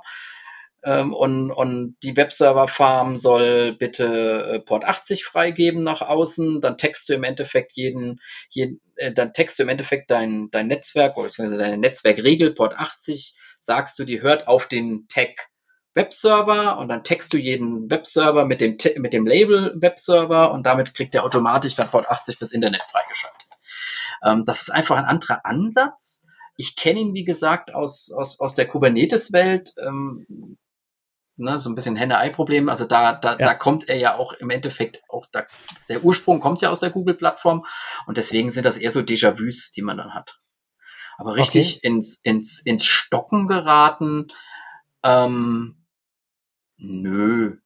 Ähm, 0.83 1.13
und, 1.13 1.51
und 1.51 1.97
die 2.03 2.15
Webserver-Farm 2.15 3.17
soll 3.17 3.73
bitte 3.73 4.53
äh, 4.53 4.59
Port 4.59 4.85
80 4.85 5.25
freigeben 5.25 5.83
nach 5.83 6.01
außen, 6.01 6.61
dann 6.61 6.77
textst 6.77 7.09
du 7.09 7.13
im 7.13 7.23
Endeffekt 7.23 7.73
jeden, 7.73 8.21
jeden 8.49 8.79
äh, 8.95 9.11
dann 9.11 9.33
textst 9.33 9.59
du 9.59 9.63
im 9.63 9.69
Endeffekt 9.69 10.09
dein, 10.11 10.49
dein 10.51 10.67
Netzwerk 10.67 11.17
oder 11.17 11.27
beziehungsweise 11.27 11.59
deine 11.59 11.77
Netzwerkregel. 11.77 12.53
Port 12.53 12.75
80, 12.77 13.35
sagst 13.59 13.99
du, 13.99 14.05
die 14.05 14.21
hört 14.21 14.47
auf 14.47 14.67
den 14.67 15.07
Tag 15.09 15.49
Webserver 15.97 16.77
und 16.77 16.87
dann 16.87 17.03
text 17.03 17.33
du 17.33 17.37
jeden 17.37 17.91
Webserver 17.91 18.45
mit 18.45 18.61
dem, 18.61 18.77
mit 19.01 19.11
dem 19.11 19.27
Label 19.27 19.73
Webserver 19.75 20.51
und 20.51 20.65
damit 20.65 20.93
kriegt 20.93 21.13
er 21.15 21.25
automatisch 21.25 21.75
dann 21.75 21.89
Port 21.89 22.09
80 22.09 22.37
fürs 22.37 22.53
Internet 22.53 22.83
freigeschaltet. 22.83 23.47
Ähm, 24.23 24.45
das 24.45 24.61
ist 24.61 24.69
einfach 24.69 24.97
ein 24.97 25.05
anderer 25.05 25.45
Ansatz. 25.45 26.23
Ich 26.55 26.75
kenne 26.75 26.99
ihn, 26.99 27.13
wie 27.13 27.25
gesagt, 27.25 27.73
aus, 27.73 28.11
aus, 28.11 28.39
aus 28.39 28.55
der 28.55 28.67
Kubernetes-Welt. 28.67 29.73
Ähm, 29.85 30.57
ne, 31.37 31.59
so 31.59 31.69
ein 31.69 31.75
bisschen 31.75 31.95
Henne-Ei-Problem. 31.95 32.69
Also 32.69 32.85
da, 32.85 33.13
da, 33.13 33.31
ja. 33.31 33.37
da 33.37 33.53
kommt 33.53 33.87
er 33.89 33.97
ja 33.97 34.17
auch 34.17 34.33
im 34.33 34.49
Endeffekt 34.49 35.01
auch, 35.09 35.27
da, 35.31 35.45
der 35.89 36.03
Ursprung 36.03 36.39
kommt 36.39 36.61
ja 36.61 36.69
aus 36.69 36.79
der 36.79 36.89
Google-Plattform 36.89 37.65
und 38.05 38.17
deswegen 38.17 38.49
sind 38.49 38.65
das 38.65 38.77
eher 38.77 38.91
so 38.91 39.01
Déjà-vus, 39.01 39.71
die 39.71 39.81
man 39.81 39.97
dann 39.97 40.13
hat. 40.13 40.39
Aber 41.17 41.35
richtig 41.35 41.77
okay. 41.77 41.87
ins, 41.87 42.19
ins, 42.23 42.59
ins 42.59 42.85
Stocken 42.85 43.47
geraten, 43.47 44.27
ähm, 45.03 45.76
Nö. 46.79 47.57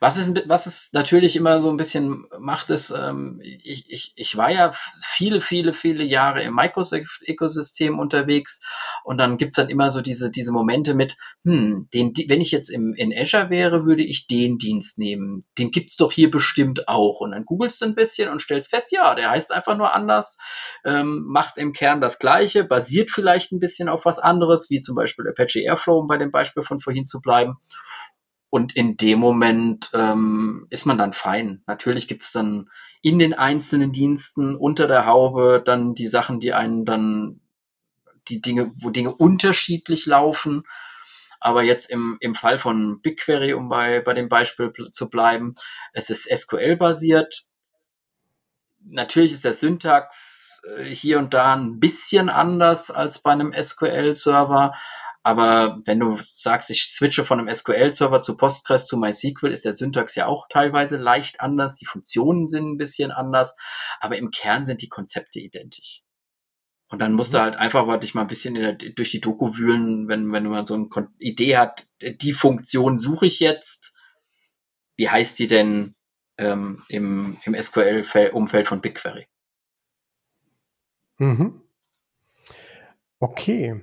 Was 0.00 0.16
es, 0.16 0.32
was 0.46 0.66
es 0.66 0.90
natürlich 0.92 1.36
immer 1.36 1.60
so 1.60 1.68
ein 1.68 1.76
bisschen 1.76 2.26
macht, 2.38 2.70
ist, 2.70 2.90
ähm, 2.90 3.40
ich, 3.42 3.90
ich, 3.90 4.12
ich 4.16 4.36
war 4.36 4.50
ja 4.50 4.72
viele, 5.04 5.42
viele, 5.42 5.74
viele 5.74 6.04
Jahre 6.04 6.42
im 6.42 6.54
Microsoft-Ökosystem 6.54 7.98
unterwegs 7.98 8.60
und 9.04 9.18
dann 9.18 9.36
gibt's 9.36 9.56
dann 9.56 9.68
immer 9.68 9.90
so 9.90 10.00
diese, 10.00 10.30
diese 10.30 10.52
Momente 10.52 10.94
mit, 10.94 11.16
hm, 11.44 11.88
den, 11.92 12.12
wenn 12.28 12.40
ich 12.40 12.50
jetzt 12.50 12.70
im, 12.70 12.94
in 12.94 13.12
Azure 13.12 13.50
wäre, 13.50 13.84
würde 13.84 14.02
ich 14.02 14.26
den 14.26 14.56
Dienst 14.56 14.98
nehmen. 14.98 15.44
Den 15.58 15.70
gibt's 15.70 15.96
doch 15.96 16.12
hier 16.12 16.30
bestimmt 16.30 16.88
auch. 16.88 17.20
Und 17.20 17.32
dann 17.32 17.44
googelst 17.44 17.82
du 17.82 17.86
ein 17.86 17.94
bisschen 17.94 18.30
und 18.30 18.40
stellst 18.40 18.70
fest, 18.70 18.90
ja, 18.92 19.14
der 19.14 19.30
heißt 19.30 19.52
einfach 19.52 19.76
nur 19.76 19.94
anders, 19.94 20.38
ähm, 20.84 21.24
macht 21.26 21.58
im 21.58 21.74
Kern 21.74 22.00
das 22.00 22.18
Gleiche, 22.18 22.64
basiert 22.64 23.10
vielleicht 23.10 23.52
ein 23.52 23.60
bisschen 23.60 23.90
auf 23.90 24.06
was 24.06 24.18
anderes, 24.18 24.70
wie 24.70 24.80
zum 24.80 24.94
Beispiel 24.94 25.28
Apache 25.28 25.60
Airflow, 25.60 25.98
um 25.98 26.06
bei 26.06 26.16
dem 26.16 26.30
Beispiel 26.30 26.62
von 26.62 26.80
vorhin 26.80 27.04
zu 27.04 27.20
bleiben. 27.20 27.56
Und 28.50 28.74
in 28.76 28.96
dem 28.96 29.18
Moment 29.18 29.90
ähm, 29.92 30.66
ist 30.70 30.86
man 30.86 30.96
dann 30.96 31.12
fein. 31.12 31.62
Natürlich 31.66 32.08
gibt's 32.08 32.32
dann 32.32 32.70
in 33.02 33.18
den 33.18 33.34
einzelnen 33.34 33.92
Diensten 33.92 34.56
unter 34.56 34.86
der 34.86 35.06
Haube 35.06 35.62
dann 35.64 35.94
die 35.94 36.06
Sachen, 36.06 36.40
die 36.40 36.54
einen 36.54 36.84
dann 36.84 37.40
die 38.28 38.40
Dinge, 38.40 38.70
wo 38.74 38.90
Dinge 38.90 39.14
unterschiedlich 39.14 40.06
laufen. 40.06 40.62
Aber 41.40 41.62
jetzt 41.62 41.90
im, 41.90 42.16
im 42.20 42.34
Fall 42.34 42.58
von 42.58 43.00
BigQuery, 43.00 43.52
um 43.52 43.68
bei, 43.68 44.00
bei 44.00 44.14
dem 44.14 44.28
Beispiel 44.28 44.72
zu 44.92 45.08
bleiben, 45.08 45.54
es 45.92 46.10
ist 46.10 46.28
SQL-basiert. 46.28 47.44
Natürlich 48.80 49.32
ist 49.32 49.44
der 49.44 49.54
Syntax 49.54 50.62
äh, 50.78 50.84
hier 50.84 51.18
und 51.18 51.34
da 51.34 51.54
ein 51.54 51.78
bisschen 51.78 52.28
anders 52.28 52.90
als 52.90 53.20
bei 53.20 53.32
einem 53.32 53.52
SQL-Server, 53.52 54.74
aber 55.22 55.80
wenn 55.84 56.00
du 56.00 56.18
sagst, 56.24 56.70
ich 56.70 56.84
switche 56.84 57.24
von 57.24 57.40
einem 57.40 57.54
SQL-Server 57.54 58.22
zu 58.22 58.36
Postgres 58.36 58.86
zu 58.86 58.96
MySQL, 58.96 59.50
ist 59.50 59.64
der 59.64 59.72
Syntax 59.72 60.14
ja 60.14 60.26
auch 60.26 60.48
teilweise 60.48 60.96
leicht 60.96 61.40
anders. 61.40 61.76
Die 61.76 61.86
Funktionen 61.86 62.46
sind 62.46 62.72
ein 62.72 62.78
bisschen 62.78 63.10
anders. 63.10 63.56
Aber 64.00 64.16
im 64.16 64.30
Kern 64.30 64.64
sind 64.64 64.80
die 64.80 64.88
Konzepte 64.88 65.40
identisch. 65.40 66.02
Und 66.90 67.00
dann 67.00 67.12
musst 67.12 67.34
du 67.34 67.38
mhm. 67.38 67.42
halt 67.42 67.56
einfach 67.56 67.84
mal 67.84 67.98
dich 67.98 68.14
mal 68.14 68.22
ein 68.22 68.28
bisschen 68.28 68.54
der, 68.54 68.72
durch 68.72 69.10
die 69.10 69.20
Doku 69.20 69.54
wühlen, 69.56 70.08
wenn, 70.08 70.32
wenn 70.32 70.44
du 70.44 70.50
mal 70.50 70.66
so 70.66 70.74
eine 70.74 71.08
Idee 71.18 71.58
hat, 71.58 71.86
die 72.00 72.32
Funktion 72.32 72.98
suche 72.98 73.26
ich 73.26 73.40
jetzt. 73.40 73.94
Wie 74.96 75.10
heißt 75.10 75.38
die 75.38 75.46
denn 75.46 75.94
ähm, 76.38 76.82
im, 76.88 77.36
im 77.44 77.54
SQL-Umfeld 77.60 78.68
von 78.68 78.80
BigQuery? 78.80 79.26
Mhm. 81.18 81.60
Okay. 83.18 83.82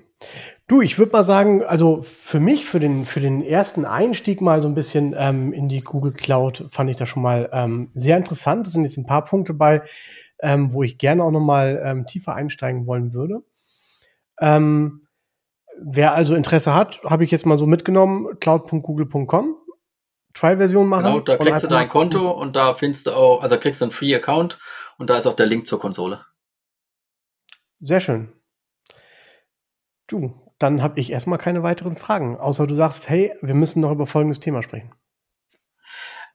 Du, 0.68 0.82
ich 0.82 0.98
würde 0.98 1.12
mal 1.12 1.24
sagen, 1.24 1.64
also 1.64 2.02
für 2.02 2.40
mich, 2.40 2.66
für 2.66 2.80
den, 2.80 3.06
für 3.06 3.20
den 3.20 3.44
ersten 3.44 3.86
Einstieg 3.86 4.42
mal 4.42 4.64
so 4.64 4.68
ein 4.68 4.74
bisschen 4.74 5.14
ähm, 5.16 5.54
in 5.54 5.70
die 5.70 5.82
Google 5.82 6.12
Cloud, 6.12 6.68
fand 6.72 6.90
ich 6.90 6.98
das 6.98 7.08
schon 7.08 7.22
mal 7.22 7.50
ähm, 7.54 7.92
sehr 7.94 8.18
interessant. 8.18 8.66
Es 8.66 8.74
sind 8.74 8.84
jetzt 8.84 8.98
ein 8.98 9.06
paar 9.06 9.26
Punkte 9.26 9.54
bei, 9.54 9.84
ähm, 10.40 10.74
wo 10.74 10.82
ich 10.82 10.98
gerne 10.98 11.24
auch 11.24 11.30
noch 11.30 11.40
mal 11.40 11.80
ähm, 11.86 12.08
tiefer 12.08 12.34
einsteigen 12.34 12.88
wollen 12.88 13.14
würde. 13.14 13.44
Ähm, 14.42 15.08
wer 15.80 16.16
also 16.16 16.34
Interesse 16.34 16.74
hat, 16.74 17.04
habe 17.04 17.24
ich 17.24 17.30
jetzt 17.30 17.46
mal 17.46 17.60
so 17.60 17.68
mitgenommen, 17.68 18.40
cloud.google.com. 18.40 19.58
Trial-Version 20.34 20.88
machen. 20.88 21.06
Genau, 21.06 21.20
da 21.20 21.38
kriegst 21.38 21.64
du 21.64 21.68
dein 21.68 21.88
Konto 21.88 22.32
und 22.32 22.56
da 22.56 22.74
findest 22.74 23.08
du 23.08 23.12
auch, 23.12 23.42
also 23.42 23.58
kriegst 23.58 23.82
du 23.82 23.86
einen 23.86 23.92
Free-Account 23.92 24.60
und 24.98 25.10
da 25.10 25.18
ist 25.18 25.28
auch 25.28 25.36
der 25.36 25.46
Link 25.46 25.66
zur 25.68 25.80
Konsole. 25.80 26.26
Sehr 27.80 28.02
schön. 28.02 28.34
Du, 30.08 30.45
dann 30.60 30.82
habe 30.82 31.00
ich 31.00 31.12
erstmal 31.12 31.40
keine 31.40 31.64
weiteren 31.64 31.96
Fragen, 31.96 32.38
außer 32.38 32.68
du 32.68 32.76
sagst, 32.76 33.10
hey, 33.10 33.34
wir 33.42 33.56
müssen 33.56 33.82
noch 33.82 33.92
über 33.92 34.08
folgendes 34.08 34.40
Thema 34.40 34.64
sprechen. 34.64 34.94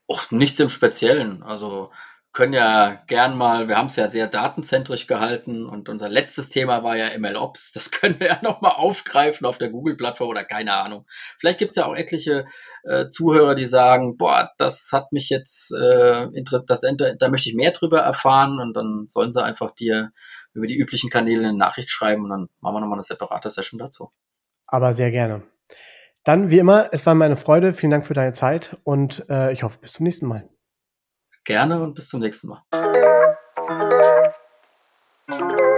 Och, 0.07 0.31
nichts 0.31 0.59
im 0.59 0.69
Speziellen. 0.69 1.41
Also 1.41 1.91
können 2.33 2.53
ja 2.53 2.97
gern 3.07 3.37
mal, 3.37 3.67
wir 3.67 3.77
haben 3.77 3.87
es 3.87 3.97
ja 3.97 4.09
sehr 4.09 4.27
datenzentrisch 4.27 5.05
gehalten 5.05 5.65
und 5.65 5.89
unser 5.89 6.07
letztes 6.07 6.47
Thema 6.47 6.81
war 6.81 6.95
ja 6.95 7.17
MLOps. 7.17 7.73
Das 7.73 7.91
können 7.91 8.19
wir 8.19 8.27
ja 8.27 8.39
nochmal 8.41 8.73
aufgreifen 8.75 9.45
auf 9.45 9.57
der 9.57 9.69
Google-Plattform 9.69 10.29
oder 10.29 10.45
keine 10.45 10.73
Ahnung. 10.73 11.05
Vielleicht 11.39 11.59
gibt 11.59 11.71
es 11.71 11.75
ja 11.75 11.85
auch 11.85 11.95
etliche 11.95 12.45
äh, 12.83 13.09
Zuhörer, 13.09 13.55
die 13.55 13.65
sagen, 13.65 14.15
boah, 14.17 14.49
das 14.57 14.89
hat 14.93 15.11
mich 15.11 15.29
jetzt, 15.29 15.73
äh, 15.73 16.27
das, 16.67 16.81
da 16.81 17.29
möchte 17.29 17.49
ich 17.49 17.55
mehr 17.55 17.71
drüber 17.71 17.99
erfahren 17.99 18.59
und 18.59 18.75
dann 18.75 19.05
sollen 19.09 19.31
sie 19.31 19.43
einfach 19.43 19.71
dir 19.71 20.11
über 20.53 20.67
die 20.67 20.77
üblichen 20.77 21.09
Kanäle 21.09 21.49
eine 21.49 21.57
Nachricht 21.57 21.91
schreiben 21.91 22.23
und 22.23 22.29
dann 22.29 22.49
machen 22.61 22.75
wir 22.75 22.81
nochmal 22.81 22.97
eine 22.97 23.03
separate 23.03 23.49
Session 23.49 23.77
dazu. 23.77 24.11
Aber 24.67 24.93
sehr 24.93 25.11
gerne. 25.11 25.43
Dann, 26.23 26.49
wie 26.49 26.59
immer, 26.59 26.89
es 26.91 27.05
war 27.05 27.15
mir 27.15 27.25
eine 27.25 27.35
Freude. 27.35 27.73
Vielen 27.73 27.91
Dank 27.91 28.05
für 28.05 28.13
deine 28.13 28.33
Zeit 28.33 28.77
und 28.83 29.25
äh, 29.29 29.51
ich 29.51 29.63
hoffe, 29.63 29.79
bis 29.81 29.93
zum 29.93 30.05
nächsten 30.05 30.27
Mal. 30.27 30.47
Gerne 31.43 31.81
und 31.81 31.95
bis 31.95 32.09
zum 32.09 32.19
nächsten 32.19 32.49
Mal. 32.49 32.61
Musik 35.27 35.71